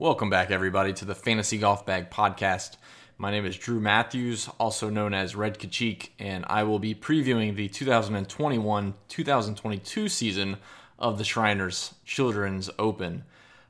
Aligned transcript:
Welcome 0.00 0.30
back, 0.30 0.50
everybody, 0.50 0.94
to 0.94 1.04
the 1.04 1.14
Fantasy 1.14 1.58
Golf 1.58 1.84
Bag 1.84 2.08
Podcast. 2.08 2.78
My 3.18 3.30
name 3.30 3.44
is 3.44 3.54
Drew 3.58 3.80
Matthews, 3.80 4.48
also 4.58 4.88
known 4.88 5.12
as 5.12 5.36
Red 5.36 5.58
Kachik, 5.58 6.08
and 6.18 6.46
I 6.48 6.62
will 6.62 6.78
be 6.78 6.94
previewing 6.94 7.54
the 7.54 7.68
2021 7.68 8.94
2022 9.08 10.08
season 10.08 10.56
of 10.98 11.18
the 11.18 11.24
Shriners 11.24 11.92
Children's 12.06 12.70
Open. 12.78 13.24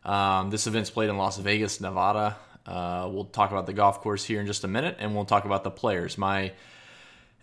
Um, 0.04 0.50
this 0.50 0.68
event's 0.68 0.88
played 0.88 1.10
in 1.10 1.18
Las 1.18 1.36
Vegas, 1.36 1.80
Nevada. 1.80 2.36
Uh, 2.64 3.08
we'll 3.10 3.24
talk 3.24 3.50
about 3.50 3.66
the 3.66 3.72
golf 3.72 4.00
course 4.00 4.22
here 4.22 4.40
in 4.40 4.46
just 4.46 4.62
a 4.62 4.68
minute, 4.68 4.98
and 5.00 5.16
we'll 5.16 5.24
talk 5.24 5.46
about 5.46 5.64
the 5.64 5.70
players. 5.72 6.16
My 6.16 6.52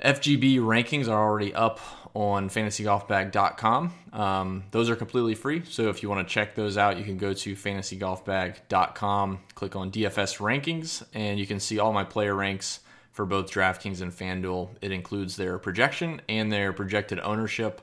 FGB 0.04 0.60
rankings 0.60 1.08
are 1.08 1.28
already 1.28 1.54
up 1.54 1.80
on 2.14 2.50
fantasygolfbag.com. 2.50 3.94
Um, 4.14 4.64
those 4.72 4.90
are 4.90 4.96
completely 4.96 5.36
free. 5.36 5.64
So 5.66 5.90
if 5.90 6.04
you 6.04 6.10
want 6.10 6.28
to 6.28 6.34
check 6.34 6.56
those 6.56 6.78
out, 6.78 6.98
you 6.98 7.04
can 7.04 7.18
go 7.18 7.34
to 7.34 7.56
fantasygolfbag.com, 7.56 9.40
click 9.56 9.76
on 9.76 9.92
DFS 9.92 10.38
rankings, 10.40 11.04
and 11.14 11.40
you 11.40 11.48
can 11.48 11.60
see 11.60 11.80
all 11.80 11.94
my 11.94 12.04
player 12.04 12.36
ranks 12.36 12.80
for 13.12 13.26
both 13.26 13.52
DraftKings 13.52 14.02
and 14.02 14.12
FanDuel. 14.12 14.70
It 14.82 14.92
includes 14.92 15.36
their 15.36 15.58
projection 15.58 16.22
and 16.30 16.52
their 16.52 16.74
projected 16.74 17.20
ownership, 17.20 17.82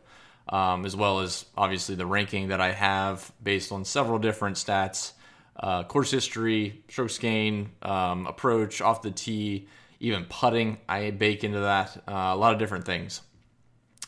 um, 0.49 0.87
as 0.87 0.95
well 0.95 1.21
as 1.21 1.47
obviously 1.57 1.97
the 1.97 2.07
ranking 2.07 2.49
that 2.49 2.61
I 2.61 2.71
have 2.71 3.33
based 3.43 3.73
on 3.73 3.85
several 3.85 4.21
different 4.21 4.57
stats 4.57 5.13
uh, 5.57 5.85
course 5.85 6.11
history, 6.11 6.83
strokes 6.89 7.19
gain, 7.19 7.71
um, 7.83 8.27
approach, 8.27 8.81
off 8.81 9.03
the 9.03 9.11
tee 9.11 9.69
even 10.05 10.25
putting 10.27 10.79
I 10.89 11.11
bake 11.11 11.45
into 11.45 11.61
that. 11.61 11.97
Uh, 12.09 12.33
a 12.33 12.37
lot 12.37 12.53
of 12.53 12.59
different 12.59 12.85
things. 12.85 13.23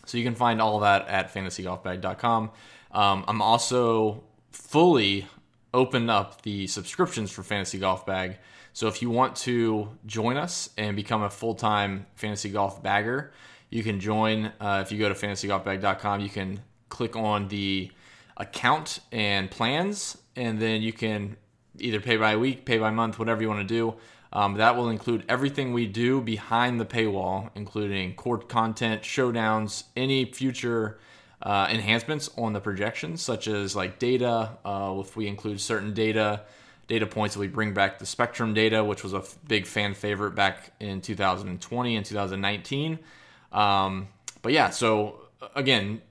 So 0.05 0.19
you 0.19 0.25
can 0.25 0.35
find 0.35 0.61
all 0.61 0.81
that 0.81 1.09
at 1.09 1.33
fantasygolfbag.com. 1.35 2.51
Um, 2.93 3.25
I'm 3.27 3.43
also 3.43 4.23
fully 4.53 5.27
opened 5.75 6.11
up 6.11 6.43
the 6.43 6.67
subscriptions 6.67 7.31
for 7.31 7.43
Fantasy 7.43 7.79
Golf 7.79 8.07
Bag. 8.07 8.39
So 8.73 8.89
if 8.89 9.01
you 9.01 9.11
want 9.11 9.37
to 9.37 9.89
join 10.05 10.37
us 10.37 10.71
and 10.77 10.97
become 10.97 11.23
a 11.23 11.31
full 11.31 11.55
time 11.55 12.07
fantasy 12.15 12.51
golf 12.51 12.83
bagger, 12.83 13.33
you 13.71 13.83
can 13.83 14.01
join. 14.01 14.53
Uh, 14.61 14.83
if 14.85 14.93
you 14.93 14.99
go 14.99 15.09
to 15.09 15.15
fantasygolfbag.com, 15.15 16.21
you 16.21 16.29
can 16.29 16.61
click 16.91 17.17
on 17.17 17.49
the 17.49 17.91
account 18.37 19.01
and 19.13 19.51
plans, 19.51 20.19
and 20.37 20.61
then 20.61 20.83
you 20.83 20.93
can 20.93 21.37
either 21.79 22.01
pay 22.01 22.17
by 22.17 22.37
week, 22.37 22.65
pay 22.67 22.79
by 22.79 22.91
month, 22.91 23.19
whatever 23.19 23.41
you 23.41 23.49
want 23.49 23.67
to 23.67 23.75
do. 23.75 23.95
Um, 24.33 24.55
that 24.55 24.77
will 24.77 24.89
include 24.89 25.25
everything 25.29 25.73
we 25.73 25.87
do 25.87 26.21
behind 26.21 26.81
the 26.81 26.85
paywall, 26.85 27.51
including 27.55 28.15
court 28.15 28.49
content, 28.49 29.03
showdowns, 29.03 29.85
any 29.97 30.25
future 30.25 30.99
uh, 31.43 31.69
enhancements 31.71 32.31
on 32.37 32.53
the 32.53 32.61
projections, 32.61 33.23
such 33.23 33.47
as 33.47 33.77
like 33.77 33.99
data. 33.99 34.59
Uh, 34.65 34.97
if 34.99 35.17
we 35.17 35.27
include 35.27 35.61
certain 35.61 35.95
data, 35.95 36.43
data 36.89 37.07
points 37.07 37.37
we 37.37 37.49
bring 37.49 37.75
back 37.75 37.99
the 37.99 38.07
Spectrum 38.07 38.55
data, 38.55 38.83
which 38.83 39.03
was 39.03 39.13
a 39.13 39.19
f- 39.19 39.37
big 39.47 39.67
fan 39.67 39.95
favorite 39.95 40.35
back 40.35 40.73
in 40.81 41.01
2020 41.01 41.97
and 41.97 42.05
2019. 42.05 42.99
Um, 43.53 44.09
but 44.43 44.53
yeah, 44.53 44.71
so 44.71 45.21
again, 45.55 46.03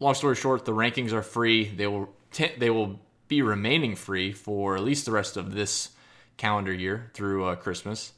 long 0.00 0.14
story 0.14 0.34
short, 0.34 0.64
the 0.64 0.72
rankings 0.72 1.12
are 1.12 1.22
free. 1.22 1.68
They 1.68 1.86
will 1.86 2.08
t- 2.32 2.52
they 2.58 2.70
will 2.70 3.00
be 3.28 3.42
remaining 3.42 3.94
free 3.94 4.32
for 4.32 4.76
at 4.76 4.82
least 4.82 5.04
the 5.04 5.12
rest 5.12 5.36
of 5.36 5.54
this 5.54 5.90
calendar 6.36 6.72
year 6.72 7.10
through 7.14 7.44
uh, 7.44 7.56
Christmas. 7.56 8.12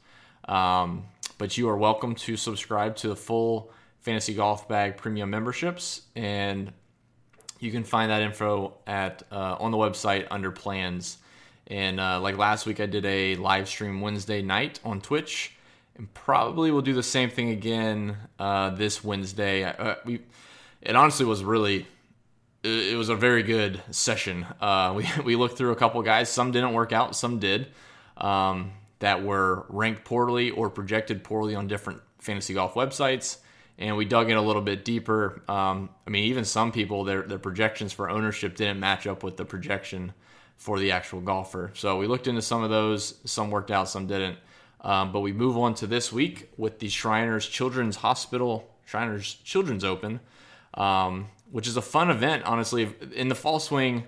Um, 0.47 1.05
but 1.39 1.57
you 1.57 1.69
are 1.69 1.77
welcome 1.77 2.15
to 2.15 2.37
subscribe 2.37 2.97
to 2.97 3.09
the 3.09 3.17
full 3.17 3.71
Fantasy 4.01 4.35
Golf 4.35 4.69
Bag 4.69 4.97
premium 4.97 5.31
memberships, 5.31 6.03
and 6.17 6.73
you 7.61 7.71
can 7.71 7.85
find 7.85 8.11
that 8.11 8.23
info 8.23 8.75
at 8.87 9.23
uh, 9.31 9.57
on 9.59 9.71
the 9.71 9.77
website 9.77 10.27
under 10.31 10.51
plans. 10.51 11.19
And 11.69 12.01
uh, 12.01 12.21
like 12.21 12.37
last 12.37 12.67
week, 12.67 12.81
I 12.81 12.87
did 12.87 13.05
a 13.05 13.37
live 13.37 13.69
stream 13.69 14.01
Wednesday 14.01 14.43
night 14.43 14.81
on 14.85 15.01
Twitch, 15.01 15.55
and 15.97 16.13
probably 16.13 16.73
we'll 16.73 16.83
do 16.83 16.95
the 16.95 17.03
same 17.03 17.31
thing 17.31 17.51
again 17.51 18.17
uh, 18.39 18.71
this 18.71 19.05
Wednesday. 19.05 19.65
Uh, 19.65 19.95
we 20.05 20.21
it 20.81 20.97
honestly 20.97 21.25
was 21.25 21.45
really 21.45 21.87
it 22.65 22.97
was 22.97 23.09
a 23.09 23.17
very 23.17 23.45
good 23.45 23.81
session. 23.93 24.45
Uh, 24.61 24.93
we 24.97 25.09
we 25.25 25.37
looked 25.37 25.57
through 25.57 25.71
a 25.71 25.77
couple 25.77 26.03
guys. 26.03 26.29
Some 26.29 26.51
didn't 26.51 26.73
work 26.73 26.93
out, 26.93 27.15
some 27.15 27.39
did 27.39 27.69
um, 28.23 28.73
that 29.01 29.23
were 29.23 29.67
ranked 29.69 30.05
poorly 30.05 30.51
or 30.51 30.71
projected 30.71 31.23
poorly 31.23 31.55
on 31.55 31.67
different 31.67 32.01
fantasy 32.19 32.55
golf 32.55 32.75
websites. 32.75 33.39
And 33.79 33.97
we 33.97 34.05
dug 34.05 34.31
in 34.31 34.37
a 34.37 34.43
little 34.43 34.63
bit 34.63 34.85
deeper. 34.85 35.43
Um, 35.49 35.91
I 36.07 36.11
mean, 36.11 36.25
even 36.25 36.45
some 36.45 36.73
people, 36.73 37.05
their, 37.05 37.23
their 37.23 37.39
projections 37.39 37.93
for 37.93 38.09
ownership 38.09 38.55
didn't 38.55 38.79
match 38.79 39.07
up 39.07 39.25
with 39.25 39.37
the 39.37 39.45
projection 39.45 40.13
for 40.57 40.79
the 40.79 40.93
actual 40.93 41.21
golfer. 41.21 41.73
So 41.75 41.99
we 41.99 42.07
looked 42.07 42.29
into 42.29 42.43
some 42.43 42.63
of 42.63 42.71
those. 42.71 43.19
Some 43.25 43.51
worked 43.51 43.73
out, 43.73 43.89
some 43.89 44.07
didn't. 44.07 44.39
Um, 44.83 45.11
but 45.11 45.21
we 45.21 45.33
move 45.33 45.57
on 45.57 45.75
to 45.77 45.87
this 45.87 46.13
week 46.13 46.51
with 46.57 46.79
the 46.79 46.89
Shriners 46.89 47.47
Children's 47.47 47.97
Hospital, 47.97 48.69
Shriners 48.85 49.35
Children's 49.35 49.85
Open, 49.85 50.21
um, 50.75 51.29
which 51.51 51.67
is 51.67 51.77
a 51.77 51.83
fun 51.83 52.11
event, 52.11 52.45
honestly. 52.45 52.95
In 53.15 53.29
the 53.29 53.35
fall 53.35 53.59
swing, 53.59 54.05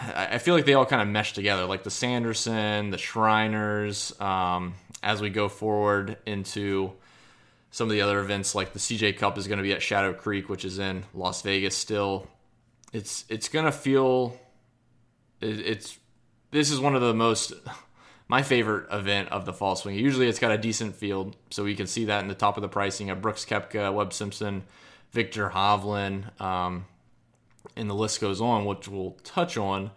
I 0.00 0.38
feel 0.38 0.54
like 0.54 0.64
they 0.64 0.74
all 0.74 0.86
kind 0.86 1.02
of 1.02 1.08
mesh 1.08 1.32
together, 1.32 1.64
like 1.64 1.82
the 1.82 1.90
Sanderson, 1.90 2.90
the 2.90 2.98
Shriners. 2.98 4.18
Um, 4.20 4.74
as 5.02 5.20
we 5.20 5.30
go 5.30 5.48
forward 5.48 6.18
into 6.26 6.92
some 7.70 7.88
of 7.88 7.92
the 7.92 8.00
other 8.00 8.20
events, 8.20 8.54
like 8.54 8.72
the 8.72 8.78
CJ 8.78 9.18
Cup 9.18 9.38
is 9.38 9.46
going 9.46 9.58
to 9.58 9.62
be 9.62 9.72
at 9.72 9.82
Shadow 9.82 10.12
Creek, 10.12 10.48
which 10.48 10.64
is 10.64 10.78
in 10.78 11.04
Las 11.14 11.42
Vegas. 11.42 11.76
Still, 11.76 12.28
it's 12.92 13.24
it's 13.28 13.48
going 13.48 13.64
to 13.64 13.72
feel 13.72 14.38
it, 15.40 15.60
it's 15.60 15.98
this 16.50 16.70
is 16.70 16.80
one 16.80 16.94
of 16.94 17.00
the 17.00 17.14
most 17.14 17.52
my 18.28 18.42
favorite 18.42 18.92
event 18.92 19.30
of 19.30 19.46
the 19.46 19.52
fall 19.52 19.74
swing. 19.76 19.96
Usually, 19.96 20.28
it's 20.28 20.38
got 20.38 20.52
a 20.52 20.58
decent 20.58 20.94
field, 20.94 21.36
so 21.50 21.64
we 21.64 21.74
can 21.74 21.86
see 21.86 22.04
that 22.06 22.22
in 22.22 22.28
the 22.28 22.34
top 22.34 22.56
of 22.56 22.62
the 22.62 22.68
pricing 22.68 23.10
of 23.10 23.20
Brooks 23.20 23.44
Koepka, 23.44 23.92
Webb 23.92 24.12
Simpson, 24.12 24.64
Viktor 25.10 25.50
Hovland. 25.50 26.40
Um, 26.40 26.86
and 27.78 27.88
the 27.88 27.94
list 27.94 28.20
goes 28.20 28.40
on, 28.40 28.64
which 28.64 28.88
we'll 28.88 29.16
touch 29.24 29.56
on. 29.56 29.90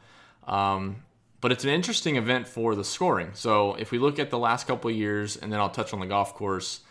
Um, 0.48 1.04
but 1.42 1.52
it's 1.52 1.64
an 1.64 1.72
interesting 1.72 2.16
event 2.16 2.48
for 2.48 2.76
the 2.76 2.84
scoring. 2.84 3.32
So 3.34 3.74
if 3.76 3.92
we 3.92 3.98
look 3.98 4.20
at 4.20 4.30
the 4.30 4.38
last 4.38 4.68
couple 4.68 4.92
years, 4.92 5.36
and 5.36 5.52
then 5.52 5.60
I'll 5.60 5.70
touch 5.70 5.94
on 5.94 6.00
the 6.00 6.06
golf 6.06 6.36
course, 6.36 6.82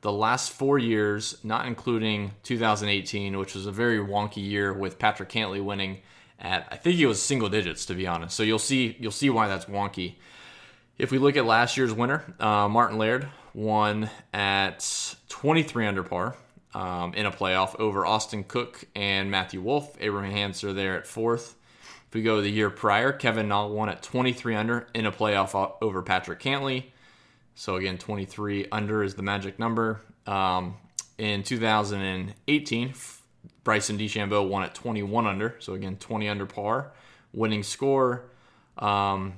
the 0.00 0.12
last 0.12 0.52
four 0.52 0.78
years, 0.78 1.36
not 1.44 1.66
including 1.66 2.32
2018, 2.42 3.36
which 3.38 3.54
was 3.54 3.66
a 3.66 3.72
very 3.72 3.98
wonky 3.98 4.42
year 4.42 4.72
with 4.72 4.98
Patrick 4.98 5.28
Cantlay 5.28 5.62
winning 5.62 6.00
at 6.38 6.66
I 6.70 6.76
think 6.76 6.98
it 6.98 7.06
was 7.06 7.20
single 7.20 7.50
digits 7.50 7.84
to 7.86 7.94
be 7.94 8.06
honest. 8.06 8.34
So 8.34 8.42
you'll 8.42 8.58
see 8.58 8.96
you'll 8.98 9.12
see 9.12 9.28
why 9.30 9.48
that's 9.48 9.66
wonky. 9.66 10.14
If 10.98 11.10
we 11.10 11.18
look 11.18 11.36
at 11.36 11.44
last 11.44 11.76
year's 11.76 11.92
winner, 11.92 12.24
uh, 12.40 12.68
Martin 12.68 12.98
Laird 12.98 13.28
won 13.54 14.10
at 14.32 15.16
23 15.28 15.86
under 15.86 16.02
par 16.02 16.36
um, 16.74 17.14
in 17.14 17.26
a 17.26 17.30
playoff 17.30 17.78
over 17.78 18.06
Austin 18.06 18.44
Cook 18.44 18.84
and 18.94 19.30
Matthew 19.30 19.60
Wolff. 19.60 19.96
Abraham 20.00 20.36
Ancer 20.36 20.72
there 20.72 20.96
at 20.96 21.06
fourth. 21.06 21.56
If 22.08 22.14
we 22.14 22.22
go 22.22 22.40
the 22.40 22.50
year 22.50 22.70
prior, 22.70 23.12
Kevin 23.12 23.48
Na 23.48 23.66
won 23.66 23.88
at 23.88 24.02
23 24.02 24.54
under 24.56 24.86
in 24.94 25.06
a 25.06 25.12
playoff 25.12 25.74
over 25.80 26.02
Patrick 26.02 26.40
Cantlay. 26.40 26.84
So 27.54 27.76
again, 27.76 27.98
23 27.98 28.66
under 28.72 29.04
is 29.04 29.14
the 29.14 29.22
magic 29.22 29.58
number. 29.58 30.00
Um, 30.26 30.76
in 31.18 31.42
2018, 31.42 32.94
Bryson 33.62 33.98
DeChambeau 33.98 34.48
won 34.48 34.62
at 34.62 34.74
21 34.74 35.26
under. 35.26 35.56
So 35.60 35.74
again, 35.74 35.96
20 35.98 36.28
under 36.28 36.46
par. 36.46 36.92
Winning 37.32 37.62
score. 37.62 38.24
Um, 38.78 39.34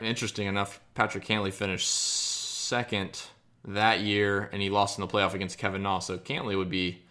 interesting 0.00 0.46
enough, 0.46 0.80
Patrick 0.94 1.24
Cantlay 1.24 1.52
finished 1.52 1.88
second 1.88 3.22
that 3.64 4.00
year, 4.00 4.48
and 4.52 4.62
he 4.62 4.70
lost 4.70 4.98
in 4.98 5.02
the 5.02 5.08
playoff 5.08 5.34
against 5.34 5.58
Kevin 5.58 5.82
Na. 5.82 5.98
So 5.98 6.18
Cantlay 6.18 6.56
would 6.56 6.70
be 6.70 7.02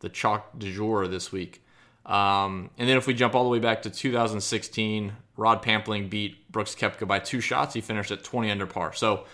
the 0.00 0.08
chalk 0.08 0.58
du 0.58 0.72
jour 0.72 1.06
this 1.06 1.30
week. 1.30 1.62
Um, 2.06 2.70
and 2.78 2.88
then 2.88 2.96
if 2.96 3.06
we 3.06 3.14
jump 3.14 3.34
all 3.34 3.44
the 3.44 3.50
way 3.50 3.58
back 3.58 3.82
to 3.82 3.90
2016, 3.90 5.12
Rod 5.36 5.62
Pampling 5.62 6.10
beat 6.10 6.50
Brooks 6.50 6.74
Koepka 6.74 7.06
by 7.06 7.18
two 7.18 7.40
shots. 7.40 7.74
He 7.74 7.80
finished 7.80 8.10
at 8.10 8.24
20 8.24 8.50
under 8.50 8.66
par. 8.66 8.92
So 8.94 9.26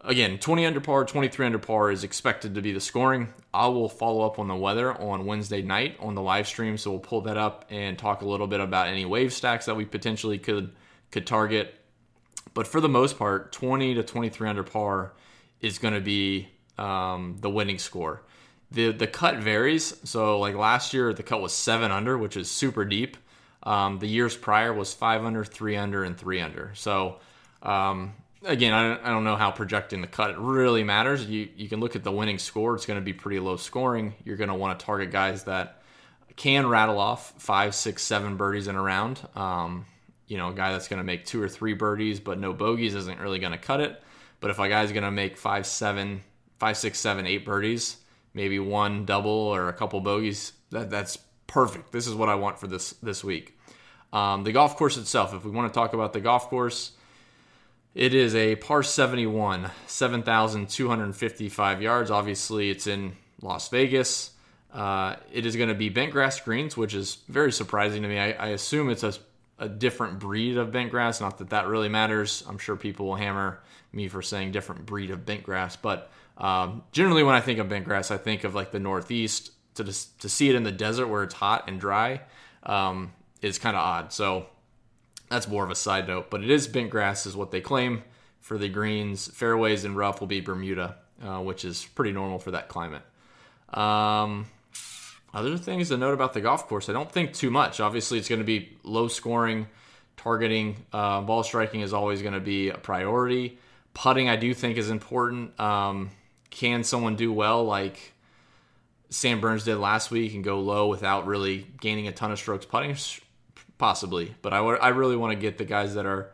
again, 0.00 0.38
20 0.38 0.66
under 0.66 0.80
par, 0.80 1.04
23 1.04 1.46
under 1.46 1.58
par 1.58 1.90
is 1.90 2.04
expected 2.04 2.54
to 2.54 2.62
be 2.62 2.72
the 2.72 2.80
scoring. 2.80 3.32
I 3.52 3.68
will 3.68 3.88
follow 3.88 4.26
up 4.26 4.38
on 4.38 4.48
the 4.48 4.56
weather 4.56 4.92
on 4.92 5.26
Wednesday 5.26 5.62
night 5.62 5.96
on 6.00 6.14
the 6.14 6.22
live 6.22 6.46
stream, 6.46 6.78
so 6.78 6.90
we'll 6.90 7.00
pull 7.00 7.20
that 7.22 7.36
up 7.36 7.66
and 7.70 7.98
talk 7.98 8.22
a 8.22 8.26
little 8.26 8.46
bit 8.46 8.60
about 8.60 8.88
any 8.88 9.04
wave 9.04 9.32
stacks 9.32 9.66
that 9.66 9.76
we 9.76 9.84
potentially 9.84 10.38
could 10.38 10.72
could 11.10 11.26
target. 11.26 11.74
But 12.54 12.66
for 12.66 12.80
the 12.80 12.88
most 12.88 13.18
part, 13.18 13.52
20 13.52 13.94
to 13.94 14.02
23 14.02 14.48
under 14.48 14.64
par 14.64 15.12
is 15.60 15.78
going 15.78 15.94
to 15.94 16.00
be 16.00 16.48
um, 16.76 17.36
the 17.40 17.50
winning 17.50 17.78
score. 17.78 18.22
The 18.70 18.92
the 18.92 19.06
cut 19.06 19.38
varies. 19.38 19.94
So 20.04 20.38
like 20.38 20.54
last 20.54 20.92
year, 20.92 21.12
the 21.12 21.22
cut 21.22 21.40
was 21.40 21.52
seven 21.52 21.90
under, 21.90 22.18
which 22.18 22.36
is 22.36 22.50
super 22.50 22.84
deep. 22.84 23.16
Um, 23.62 23.98
the 23.98 24.06
years 24.06 24.36
prior 24.36 24.72
was 24.72 24.94
five 24.94 25.24
under, 25.24 25.44
three 25.44 25.76
under, 25.76 26.04
and 26.04 26.16
three 26.16 26.40
under. 26.40 26.72
So 26.74 27.16
um, 27.62 28.14
again, 28.44 28.72
I 28.72 28.88
don't, 28.88 29.04
I 29.04 29.08
don't 29.10 29.24
know 29.24 29.36
how 29.36 29.50
projecting 29.50 30.00
the 30.00 30.06
cut 30.06 30.38
really 30.42 30.84
matters. 30.84 31.24
You 31.24 31.48
you 31.56 31.68
can 31.68 31.80
look 31.80 31.96
at 31.96 32.04
the 32.04 32.12
winning 32.12 32.38
score; 32.38 32.74
it's 32.74 32.86
going 32.86 33.00
to 33.00 33.04
be 33.04 33.14
pretty 33.14 33.40
low 33.40 33.56
scoring. 33.56 34.14
You're 34.24 34.36
going 34.36 34.48
to 34.48 34.54
want 34.54 34.78
to 34.78 34.84
target 34.84 35.10
guys 35.10 35.44
that 35.44 35.82
can 36.36 36.66
rattle 36.66 37.00
off 37.00 37.34
five, 37.38 37.74
six, 37.74 38.02
seven 38.02 38.36
birdies 38.36 38.68
in 38.68 38.76
a 38.76 38.82
round. 38.82 39.20
Um, 39.34 39.86
you 40.28 40.36
know, 40.36 40.50
a 40.50 40.54
guy 40.54 40.72
that's 40.72 40.88
going 40.88 40.98
to 40.98 41.04
make 41.04 41.24
two 41.24 41.42
or 41.42 41.48
three 41.48 41.72
birdies 41.72 42.20
but 42.20 42.38
no 42.38 42.52
bogeys 42.52 42.94
isn't 42.94 43.18
really 43.18 43.38
going 43.38 43.52
to 43.52 43.58
cut 43.58 43.80
it. 43.80 44.00
But 44.40 44.50
if 44.50 44.58
a 44.58 44.68
guy's 44.68 44.92
going 44.92 45.04
to 45.04 45.10
make 45.10 45.36
five, 45.36 45.66
seven, 45.66 46.22
five, 46.58 46.76
six, 46.76 46.98
seven, 46.98 47.26
eight 47.26 47.44
birdies, 47.44 47.96
maybe 48.34 48.58
one 48.58 49.04
double 49.04 49.30
or 49.30 49.68
a 49.68 49.72
couple 49.72 50.00
bogeys, 50.00 50.52
that, 50.70 50.90
that's 50.90 51.18
perfect. 51.46 51.92
This 51.92 52.06
is 52.06 52.14
what 52.14 52.28
I 52.28 52.36
want 52.36 52.58
for 52.58 52.66
this 52.66 52.90
this 53.02 53.24
week. 53.24 53.58
Um, 54.12 54.44
the 54.44 54.52
golf 54.52 54.76
course 54.76 54.96
itself, 54.96 55.34
if 55.34 55.44
we 55.44 55.50
want 55.50 55.72
to 55.72 55.78
talk 55.78 55.92
about 55.92 56.12
the 56.12 56.20
golf 56.20 56.48
course, 56.48 56.92
it 57.94 58.14
is 58.14 58.34
a 58.34 58.56
par 58.56 58.82
71, 58.82 59.70
7,255 59.86 61.82
yards. 61.82 62.10
Obviously, 62.10 62.70
it's 62.70 62.86
in 62.86 63.16
Las 63.42 63.68
Vegas. 63.68 64.30
Uh, 64.72 65.16
it 65.32 65.46
is 65.46 65.56
going 65.56 65.68
to 65.68 65.74
be 65.74 65.88
bent 65.88 66.12
grass 66.12 66.40
greens, 66.40 66.76
which 66.76 66.94
is 66.94 67.18
very 67.28 67.50
surprising 67.50 68.02
to 68.02 68.08
me. 68.08 68.18
I, 68.18 68.32
I 68.32 68.48
assume 68.48 68.90
it's 68.90 69.02
a, 69.02 69.14
a, 69.58 69.68
different 69.68 70.18
breed 70.18 70.56
of 70.56 70.72
bent 70.72 70.90
grass. 70.90 71.20
Not 71.20 71.38
that 71.38 71.50
that 71.50 71.66
really 71.66 71.88
matters. 71.88 72.44
I'm 72.48 72.58
sure 72.58 72.76
people 72.76 73.06
will 73.06 73.16
hammer 73.16 73.60
me 73.92 74.08
for 74.08 74.22
saying 74.22 74.52
different 74.52 74.86
breed 74.86 75.10
of 75.10 75.24
bent 75.24 75.42
grass. 75.42 75.76
But 75.76 76.10
um, 76.36 76.82
generally, 76.92 77.22
when 77.22 77.34
I 77.34 77.40
think 77.40 77.58
of 77.58 77.68
bent 77.68 77.84
grass, 77.84 78.10
I 78.10 78.16
think 78.16 78.44
of 78.44 78.54
like 78.54 78.70
the 78.70 78.80
Northeast. 78.80 79.52
To, 79.74 79.84
to 79.84 80.28
see 80.28 80.48
it 80.48 80.56
in 80.56 80.64
the 80.64 80.72
desert 80.72 81.06
where 81.06 81.22
it's 81.22 81.34
hot 81.34 81.68
and 81.68 81.80
dry 81.80 82.22
um, 82.64 83.12
is 83.42 83.60
kind 83.60 83.76
of 83.76 83.82
odd. 83.82 84.12
So 84.12 84.46
that's 85.28 85.46
more 85.46 85.62
of 85.64 85.70
a 85.70 85.76
side 85.76 86.08
note. 86.08 86.30
But 86.30 86.42
it 86.42 86.50
is 86.50 86.66
bent 86.66 86.90
grass, 86.90 87.26
is 87.26 87.36
what 87.36 87.52
they 87.52 87.60
claim 87.60 88.02
for 88.40 88.58
the 88.58 88.68
greens. 88.68 89.28
Fairways 89.28 89.84
and 89.84 89.96
rough 89.96 90.20
will 90.20 90.26
be 90.26 90.40
Bermuda, 90.40 90.96
uh, 91.24 91.40
which 91.40 91.64
is 91.64 91.84
pretty 91.84 92.12
normal 92.12 92.38
for 92.40 92.50
that 92.50 92.68
climate. 92.68 93.02
Um, 93.72 94.46
other 95.32 95.56
things 95.58 95.88
to 95.88 95.96
note 95.96 96.14
about 96.14 96.32
the 96.32 96.40
golf 96.40 96.68
course, 96.68 96.88
I 96.88 96.92
don't 96.92 97.10
think 97.10 97.34
too 97.34 97.50
much. 97.50 97.80
Obviously, 97.80 98.18
it's 98.18 98.28
going 98.28 98.40
to 98.40 98.46
be 98.46 98.76
low 98.82 99.08
scoring, 99.08 99.66
targeting, 100.16 100.76
uh, 100.92 101.20
ball 101.20 101.42
striking 101.42 101.80
is 101.80 101.92
always 101.92 102.22
going 102.22 102.34
to 102.34 102.40
be 102.40 102.70
a 102.70 102.78
priority. 102.78 103.58
Putting, 103.94 104.28
I 104.28 104.36
do 104.36 104.54
think, 104.54 104.78
is 104.78 104.90
important. 104.90 105.58
Um, 105.60 106.10
can 106.50 106.84
someone 106.84 107.16
do 107.16 107.32
well 107.32 107.64
like 107.64 108.14
Sam 109.10 109.40
Burns 109.40 109.64
did 109.64 109.76
last 109.76 110.10
week 110.10 110.34
and 110.34 110.42
go 110.42 110.60
low 110.60 110.88
without 110.88 111.26
really 111.26 111.66
gaining 111.80 112.08
a 112.08 112.12
ton 112.12 112.30
of 112.30 112.38
strokes 112.38 112.64
putting? 112.64 112.96
Possibly, 113.76 114.34
but 114.42 114.52
I, 114.52 114.58
I 114.58 114.88
really 114.88 115.16
want 115.16 115.32
to 115.32 115.38
get 115.38 115.58
the 115.58 115.64
guys 115.64 115.94
that 115.94 116.06
are 116.06 116.32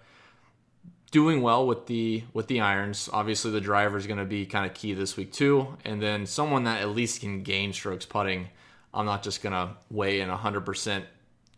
doing 1.11 1.43
well 1.43 1.67
with 1.67 1.87
the 1.87 2.25
with 2.32 2.49
the 2.49 2.61
irons. 2.61 3.08
Obviously, 3.12 3.50
the 3.50 3.61
driver 3.61 3.99
is 3.99 4.06
going 4.06 4.19
to 4.19 4.25
be 4.25 4.46
kind 4.46 4.67
of 4.67 4.75
key 4.75 4.94
this 4.94 5.17
week 5.17 5.32
too, 5.32 5.76
and 5.85 6.00
then 6.00 6.26
someone 6.26 6.64
that 6.64 6.81
at 6.81 6.88
least 6.88 7.20
can 7.20 7.43
gain 7.43 7.73
strokes 7.73 8.06
putting. 8.06 8.49
I'm 8.94 9.06
not 9.06 9.23
just 9.23 9.43
going 9.43 9.52
to 9.52 9.70
weigh 9.91 10.20
in 10.20 10.29
100%, 10.29 11.02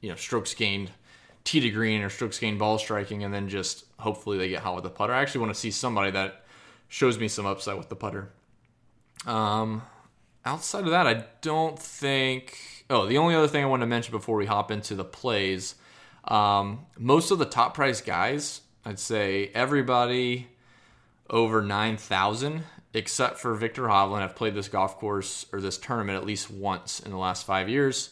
you 0.00 0.10
know, 0.10 0.16
strokes 0.16 0.54
gained 0.54 0.90
tee 1.44 1.60
to 1.60 1.70
green 1.70 2.02
or 2.02 2.10
strokes 2.10 2.38
gained 2.38 2.58
ball 2.58 2.78
striking, 2.78 3.22
and 3.22 3.32
then 3.32 3.48
just 3.48 3.84
hopefully 3.98 4.38
they 4.38 4.48
get 4.48 4.62
hot 4.62 4.74
with 4.74 4.84
the 4.84 4.90
putter. 4.90 5.12
I 5.12 5.22
actually 5.22 5.42
want 5.42 5.54
to 5.54 5.60
see 5.60 5.70
somebody 5.70 6.10
that 6.12 6.44
shows 6.88 7.18
me 7.18 7.28
some 7.28 7.46
upside 7.46 7.76
with 7.76 7.88
the 7.88 7.96
putter. 7.96 8.30
Um, 9.26 9.82
outside 10.44 10.84
of 10.84 10.90
that, 10.90 11.06
I 11.06 11.24
don't 11.42 11.78
think. 11.78 12.84
Oh, 12.88 13.06
the 13.06 13.18
only 13.18 13.34
other 13.34 13.48
thing 13.48 13.64
I 13.64 13.66
want 13.66 13.82
to 13.82 13.86
mention 13.86 14.12
before 14.12 14.36
we 14.36 14.46
hop 14.46 14.70
into 14.70 14.94
the 14.94 15.04
plays, 15.04 15.74
um, 16.24 16.86
most 16.98 17.30
of 17.30 17.38
the 17.38 17.44
top 17.44 17.74
price 17.74 18.00
guys 18.00 18.60
I'd 18.86 19.00
say 19.00 19.50
everybody 19.52 20.46
over 21.28 21.60
9,000 21.60 22.62
except 22.96 23.38
for 23.38 23.54
Viktor 23.54 23.82
Hovland 23.82 24.22
have 24.22 24.34
played 24.34 24.54
this 24.54 24.68
golf 24.68 24.96
course 24.96 25.44
or 25.52 25.60
this 25.60 25.76
tournament 25.76 26.16
at 26.16 26.24
least 26.24 26.50
once 26.50 26.98
in 26.98 27.10
the 27.10 27.18
last 27.18 27.44
five 27.44 27.68
years. 27.68 28.10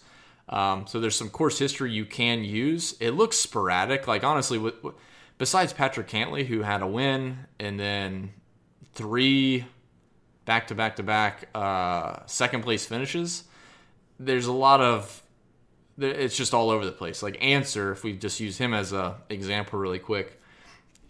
Um, 0.50 0.86
so 0.86 1.00
there's 1.00 1.16
some 1.16 1.30
course 1.30 1.58
history 1.58 1.90
you 1.90 2.04
can 2.04 2.44
use. 2.44 2.94
It 3.00 3.12
looks 3.12 3.38
sporadic. 3.38 4.06
Like 4.06 4.22
honestly, 4.24 4.58
with, 4.58 4.84
with, 4.84 4.94
besides 5.38 5.72
Patrick 5.72 6.06
Cantlay, 6.06 6.44
who 6.44 6.60
had 6.60 6.82
a 6.82 6.86
win 6.86 7.38
and 7.58 7.80
then 7.80 8.34
three 8.92 9.64
back 10.44 10.66
to 10.66 10.74
back 10.74 10.96
to 10.96 11.02
back 11.02 11.48
uh, 11.54 12.16
second 12.26 12.62
place 12.62 12.84
finishes, 12.84 13.44
there's 14.20 14.46
a 14.46 14.52
lot 14.52 14.82
of 14.82 15.22
it's 15.96 16.36
just 16.36 16.52
all 16.52 16.68
over 16.68 16.84
the 16.84 16.92
place. 16.92 17.22
Like 17.22 17.42
Ancer, 17.42 17.90
if 17.90 18.04
we 18.04 18.12
just 18.12 18.38
use 18.38 18.58
him 18.58 18.74
as 18.74 18.92
a 18.92 19.16
example 19.30 19.78
really 19.78 19.98
quick, 19.98 20.38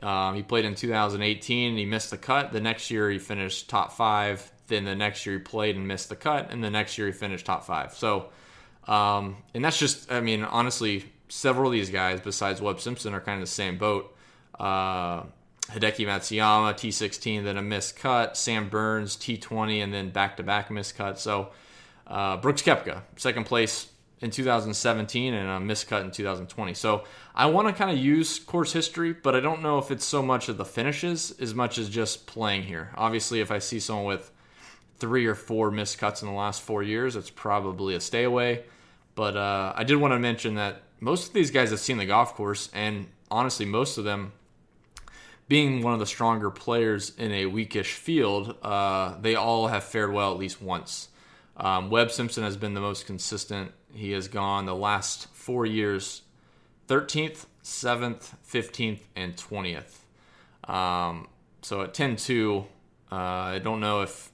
um, 0.03 0.35
he 0.35 0.43
played 0.43 0.65
in 0.65 0.75
2018 0.75 1.71
and 1.71 1.79
he 1.79 1.85
missed 1.85 2.11
the 2.11 2.19
cut. 2.19 2.53
The 2.53 2.61
next 2.61 2.91
year 2.91 3.11
he 3.11 3.19
finished 3.19 3.69
top 3.69 3.93
five. 3.93 4.51
Then 4.67 4.85
the 4.85 4.95
next 4.95 5.27
year 5.27 5.37
he 5.37 5.43
played 5.43 5.77
and 5.77 5.87
missed 5.87 6.09
the 6.09 6.17
cut, 6.17 6.51
and 6.51 6.65
the 6.65 6.71
next 6.71 6.97
year 6.97 7.07
he 7.07 7.13
finished 7.13 7.45
top 7.45 7.65
five. 7.65 7.95
So, 7.95 8.31
um, 8.89 9.37
and 9.53 9.65
that's 9.65 9.79
just, 9.79 10.11
I 10.11 10.21
mean, 10.21 10.43
honestly, 10.43 11.05
several 11.29 11.67
of 11.67 11.73
these 11.73 11.91
guys 11.91 12.21
besides 12.21 12.61
Webb 12.63 12.81
Simpson 12.81 13.13
are 13.13 13.21
kind 13.21 13.41
of 13.41 13.47
the 13.47 13.53
same 13.53 13.77
boat. 13.77 14.17
Uh, 14.59 15.25
Hideki 15.71 16.07
Matsuyama, 16.07 16.75
T16, 16.75 17.45
then 17.45 17.57
a 17.59 17.63
missed 17.63 17.97
cut. 17.97 18.37
Sam 18.37 18.69
Burns, 18.69 19.17
T20, 19.17 19.83
and 19.83 19.93
then 19.93 20.11
back 20.11 20.39
to 20.39 20.43
back 20.43 20.71
missed 20.71 20.97
cut. 20.97 21.19
So, 21.19 21.51
uh, 22.07 22.39
Brooks 22.39 22.63
Koepka, 22.63 23.03
second 23.17 23.45
place 23.45 23.89
in 24.25 24.31
2017 24.31 25.35
and 25.35 25.49
a 25.51 25.75
miscut 25.75 26.01
in 26.01 26.11
2020. 26.11 26.73
So 26.73 27.05
I 27.35 27.45
want 27.45 27.69
to 27.69 27.75
kind 27.75 27.91
of 27.91 28.03
use 28.03 28.39
course 28.39 28.73
history, 28.73 29.13
but 29.13 29.37
I 29.37 29.41
don't 29.41 29.61
know 29.61 29.77
if 29.77 29.91
it's 29.91 30.07
so 30.07 30.23
much 30.23 30.49
of 30.49 30.57
the 30.57 30.65
finishes 30.65 31.35
as 31.39 31.55
much 31.55 31.77
as 31.77 31.91
just 31.91 32.27
playing 32.27 32.63
here. 32.63 32.91
Obviously, 32.97 33.41
if 33.41 33.51
I 33.51 33.59
see 33.59 33.79
someone 33.79 34.07
with 34.07 34.33
three 34.99 35.27
or 35.27 35.35
four 35.35 35.71
miscuts 35.71 36.23
in 36.23 36.29
the 36.29 36.35
last 36.35 36.63
four 36.63 36.83
years, 36.83 37.17
it's 37.17 37.29
probably 37.29 37.95
a 37.95 38.01
stay 38.01 38.25
away. 38.25 38.65
But 39.15 39.37
uh, 39.37 39.75
I 39.77 39.85
did 39.85 39.97
want 39.97 40.13
to 40.13 40.19
mention 40.19 40.55
that 40.55 40.81
most 41.01 41.29
of 41.29 41.35
these 41.35 41.51
guys 41.51 41.69
have 41.69 41.81
seen 41.81 41.99
the 41.99 42.07
golf 42.07 42.35
course, 42.35 42.71
and 42.73 43.09
honestly, 43.31 43.67
most 43.67 43.99
of 43.99 44.05
them 44.05 44.33
being 45.49 45.83
one 45.83 45.93
of 45.93 46.01
the 46.01 46.07
stronger 46.07 46.51
players 46.51 47.13
in 47.19 47.31
a 47.31 47.45
weakish 47.45 47.93
field, 47.93 48.57
uh, 48.63 49.17
they 49.21 49.35
all 49.35 49.67
have 49.67 49.85
fared 49.85 50.15
well 50.15 50.33
at 50.33 50.39
least 50.39 50.63
once. 50.63 51.09
Um, 51.57 51.91
Webb 51.91 52.11
Simpson 52.11 52.43
has 52.43 52.57
been 52.57 52.75
the 52.75 52.81
most 52.81 53.07
consistent 53.07 53.73
he 53.95 54.13
has 54.13 54.29
gone 54.29 54.67
the 54.67 54.75
last 54.75 55.29
four 55.29 55.65
years 55.65 56.23
13th, 56.89 57.47
7th, 57.63 58.35
15th, 58.47 59.01
and 59.17 59.37
20th. 59.37 60.71
Um, 60.71 61.29
so 61.63 61.83
at 61.83 61.95
10 61.95 62.17
2, 62.17 62.65
uh, 63.11 63.15
I 63.15 63.59
don't 63.59 63.81
know 63.81 64.03
if 64.03 64.31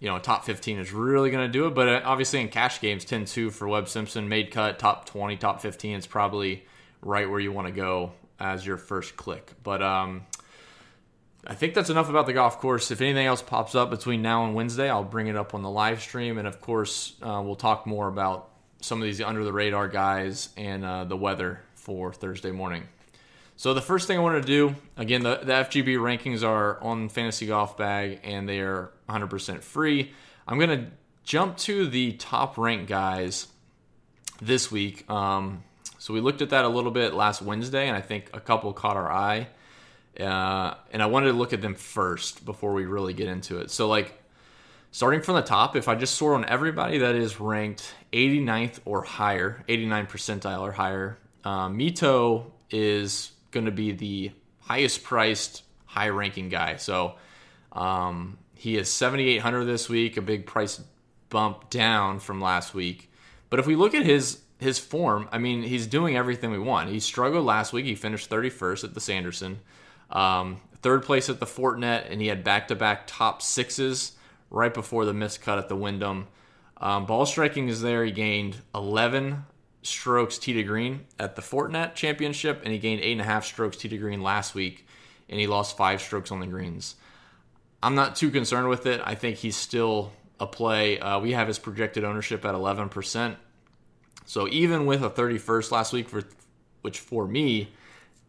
you 0.00 0.08
know 0.08 0.18
top 0.18 0.44
15 0.44 0.78
is 0.78 0.92
really 0.92 1.30
going 1.30 1.46
to 1.46 1.52
do 1.52 1.66
it, 1.66 1.74
but 1.74 1.88
uh, 1.88 2.00
obviously 2.04 2.40
in 2.40 2.48
cash 2.48 2.80
games, 2.80 3.04
10 3.04 3.26
2 3.26 3.50
for 3.50 3.68
Webb 3.68 3.88
Simpson, 3.88 4.28
made 4.28 4.50
cut, 4.50 4.78
top 4.78 5.06
20, 5.06 5.36
top 5.36 5.60
15 5.60 5.96
is 5.96 6.06
probably 6.06 6.64
right 7.02 7.28
where 7.28 7.40
you 7.40 7.52
want 7.52 7.68
to 7.68 7.72
go 7.72 8.12
as 8.40 8.66
your 8.66 8.76
first 8.76 9.16
click. 9.16 9.52
But 9.62 9.82
um, 9.82 10.26
I 11.48 11.54
think 11.54 11.74
that's 11.74 11.90
enough 11.90 12.08
about 12.08 12.26
the 12.26 12.32
golf 12.32 12.58
course. 12.58 12.90
If 12.90 13.00
anything 13.00 13.24
else 13.24 13.40
pops 13.40 13.76
up 13.76 13.88
between 13.88 14.20
now 14.20 14.44
and 14.44 14.54
Wednesday, 14.54 14.90
I'll 14.90 15.04
bring 15.04 15.28
it 15.28 15.36
up 15.36 15.54
on 15.54 15.62
the 15.62 15.70
live 15.70 16.00
stream. 16.00 16.38
And 16.38 16.48
of 16.48 16.60
course, 16.60 17.14
uh, 17.22 17.40
we'll 17.44 17.54
talk 17.54 17.86
more 17.86 18.08
about 18.08 18.50
some 18.80 18.98
of 18.98 19.04
these 19.04 19.20
under 19.20 19.44
the 19.44 19.52
radar 19.52 19.86
guys 19.86 20.48
and 20.56 20.84
uh, 20.84 21.04
the 21.04 21.16
weather 21.16 21.60
for 21.74 22.12
Thursday 22.12 22.50
morning. 22.50 22.88
So, 23.54 23.74
the 23.74 23.80
first 23.80 24.08
thing 24.08 24.18
I 24.18 24.22
want 24.22 24.42
to 24.42 24.46
do 24.46 24.74
again, 24.96 25.22
the, 25.22 25.36
the 25.36 25.52
FGB 25.52 25.96
rankings 25.96 26.46
are 26.46 26.82
on 26.82 27.08
Fantasy 27.08 27.46
Golf 27.46 27.78
Bag 27.78 28.20
and 28.24 28.48
they 28.48 28.58
are 28.58 28.90
100% 29.08 29.62
free. 29.62 30.12
I'm 30.48 30.58
going 30.58 30.78
to 30.78 30.90
jump 31.22 31.56
to 31.58 31.86
the 31.86 32.12
top 32.12 32.58
ranked 32.58 32.88
guys 32.88 33.46
this 34.42 34.70
week. 34.70 35.08
Um, 35.08 35.62
so, 35.98 36.12
we 36.12 36.20
looked 36.20 36.42
at 36.42 36.50
that 36.50 36.64
a 36.64 36.68
little 36.68 36.90
bit 36.90 37.14
last 37.14 37.40
Wednesday, 37.40 37.86
and 37.86 37.96
I 37.96 38.00
think 38.00 38.30
a 38.34 38.40
couple 38.40 38.72
caught 38.72 38.96
our 38.96 39.10
eye. 39.10 39.46
Uh, 40.20 40.74
and 40.92 41.02
I 41.02 41.06
wanted 41.06 41.26
to 41.26 41.32
look 41.32 41.52
at 41.52 41.60
them 41.60 41.74
first 41.74 42.44
before 42.44 42.72
we 42.72 42.86
really 42.86 43.12
get 43.12 43.28
into 43.28 43.58
it. 43.58 43.70
So, 43.70 43.88
like, 43.88 44.20
starting 44.90 45.20
from 45.20 45.36
the 45.36 45.42
top, 45.42 45.76
if 45.76 45.88
I 45.88 45.94
just 45.94 46.14
sort 46.14 46.34
on 46.34 46.44
everybody 46.46 46.98
that 46.98 47.14
is 47.14 47.38
ranked 47.38 47.94
89th 48.12 48.80
or 48.84 49.02
higher, 49.02 49.64
89 49.68 50.06
percentile 50.06 50.62
or 50.62 50.72
higher, 50.72 51.18
uh, 51.44 51.68
Mito 51.68 52.50
is 52.70 53.32
going 53.50 53.66
to 53.66 53.72
be 53.72 53.92
the 53.92 54.32
highest 54.60 55.04
priced, 55.04 55.62
high 55.84 56.08
ranking 56.08 56.48
guy. 56.48 56.76
So, 56.76 57.16
um, 57.72 58.38
he 58.54 58.76
is 58.76 58.90
7,800 58.90 59.64
this 59.64 59.88
week, 59.88 60.16
a 60.16 60.22
big 60.22 60.46
price 60.46 60.82
bump 61.28 61.68
down 61.68 62.18
from 62.20 62.40
last 62.40 62.74
week. 62.74 63.10
But 63.50 63.60
if 63.60 63.66
we 63.66 63.76
look 63.76 63.94
at 63.94 64.04
his 64.04 64.40
his 64.58 64.78
form, 64.78 65.28
I 65.32 65.38
mean, 65.38 65.62
he's 65.62 65.86
doing 65.86 66.16
everything 66.16 66.50
we 66.50 66.58
want. 66.58 66.88
He 66.88 66.98
struggled 66.98 67.44
last 67.44 67.74
week. 67.74 67.84
He 67.84 67.94
finished 67.94 68.30
31st 68.30 68.84
at 68.84 68.94
the 68.94 69.00
Sanderson. 69.00 69.60
Um, 70.10 70.60
third 70.82 71.02
place 71.02 71.28
at 71.28 71.40
the 71.40 71.46
Fortinet, 71.46 72.10
and 72.10 72.20
he 72.20 72.28
had 72.28 72.44
back 72.44 72.68
to 72.68 72.74
back 72.74 73.06
top 73.06 73.42
sixes 73.42 74.12
right 74.50 74.72
before 74.72 75.04
the 75.04 75.12
miscut 75.12 75.58
at 75.58 75.68
the 75.68 75.76
Wyndham. 75.76 76.28
Um, 76.78 77.06
ball 77.06 77.26
striking 77.26 77.68
is 77.68 77.80
there. 77.80 78.04
He 78.04 78.12
gained 78.12 78.58
11 78.74 79.44
strokes 79.82 80.38
tee 80.38 80.52
to 80.52 80.62
green 80.62 81.06
at 81.18 81.36
the 81.36 81.42
Fortinet 81.42 81.94
Championship, 81.94 82.60
and 82.64 82.72
he 82.72 82.78
gained 82.78 83.00
eight 83.00 83.12
and 83.12 83.20
a 83.20 83.24
half 83.24 83.44
strokes 83.44 83.76
tee 83.76 83.88
to 83.88 83.98
green 83.98 84.22
last 84.22 84.54
week, 84.54 84.86
and 85.28 85.40
he 85.40 85.46
lost 85.46 85.76
five 85.76 86.00
strokes 86.00 86.30
on 86.30 86.40
the 86.40 86.46
greens. 86.46 86.96
I'm 87.82 87.94
not 87.94 88.16
too 88.16 88.30
concerned 88.30 88.68
with 88.68 88.86
it. 88.86 89.00
I 89.04 89.14
think 89.14 89.36
he's 89.36 89.56
still 89.56 90.12
a 90.40 90.46
play. 90.46 90.98
Uh, 90.98 91.20
we 91.20 91.32
have 91.32 91.48
his 91.48 91.58
projected 91.58 92.04
ownership 92.04 92.44
at 92.44 92.54
11%. 92.54 93.36
So 94.24 94.48
even 94.48 94.86
with 94.86 95.02
a 95.02 95.10
31st 95.10 95.70
last 95.70 95.92
week 95.92 96.08
for 96.08 96.24
which 96.82 96.98
for 96.98 97.26
me 97.26 97.70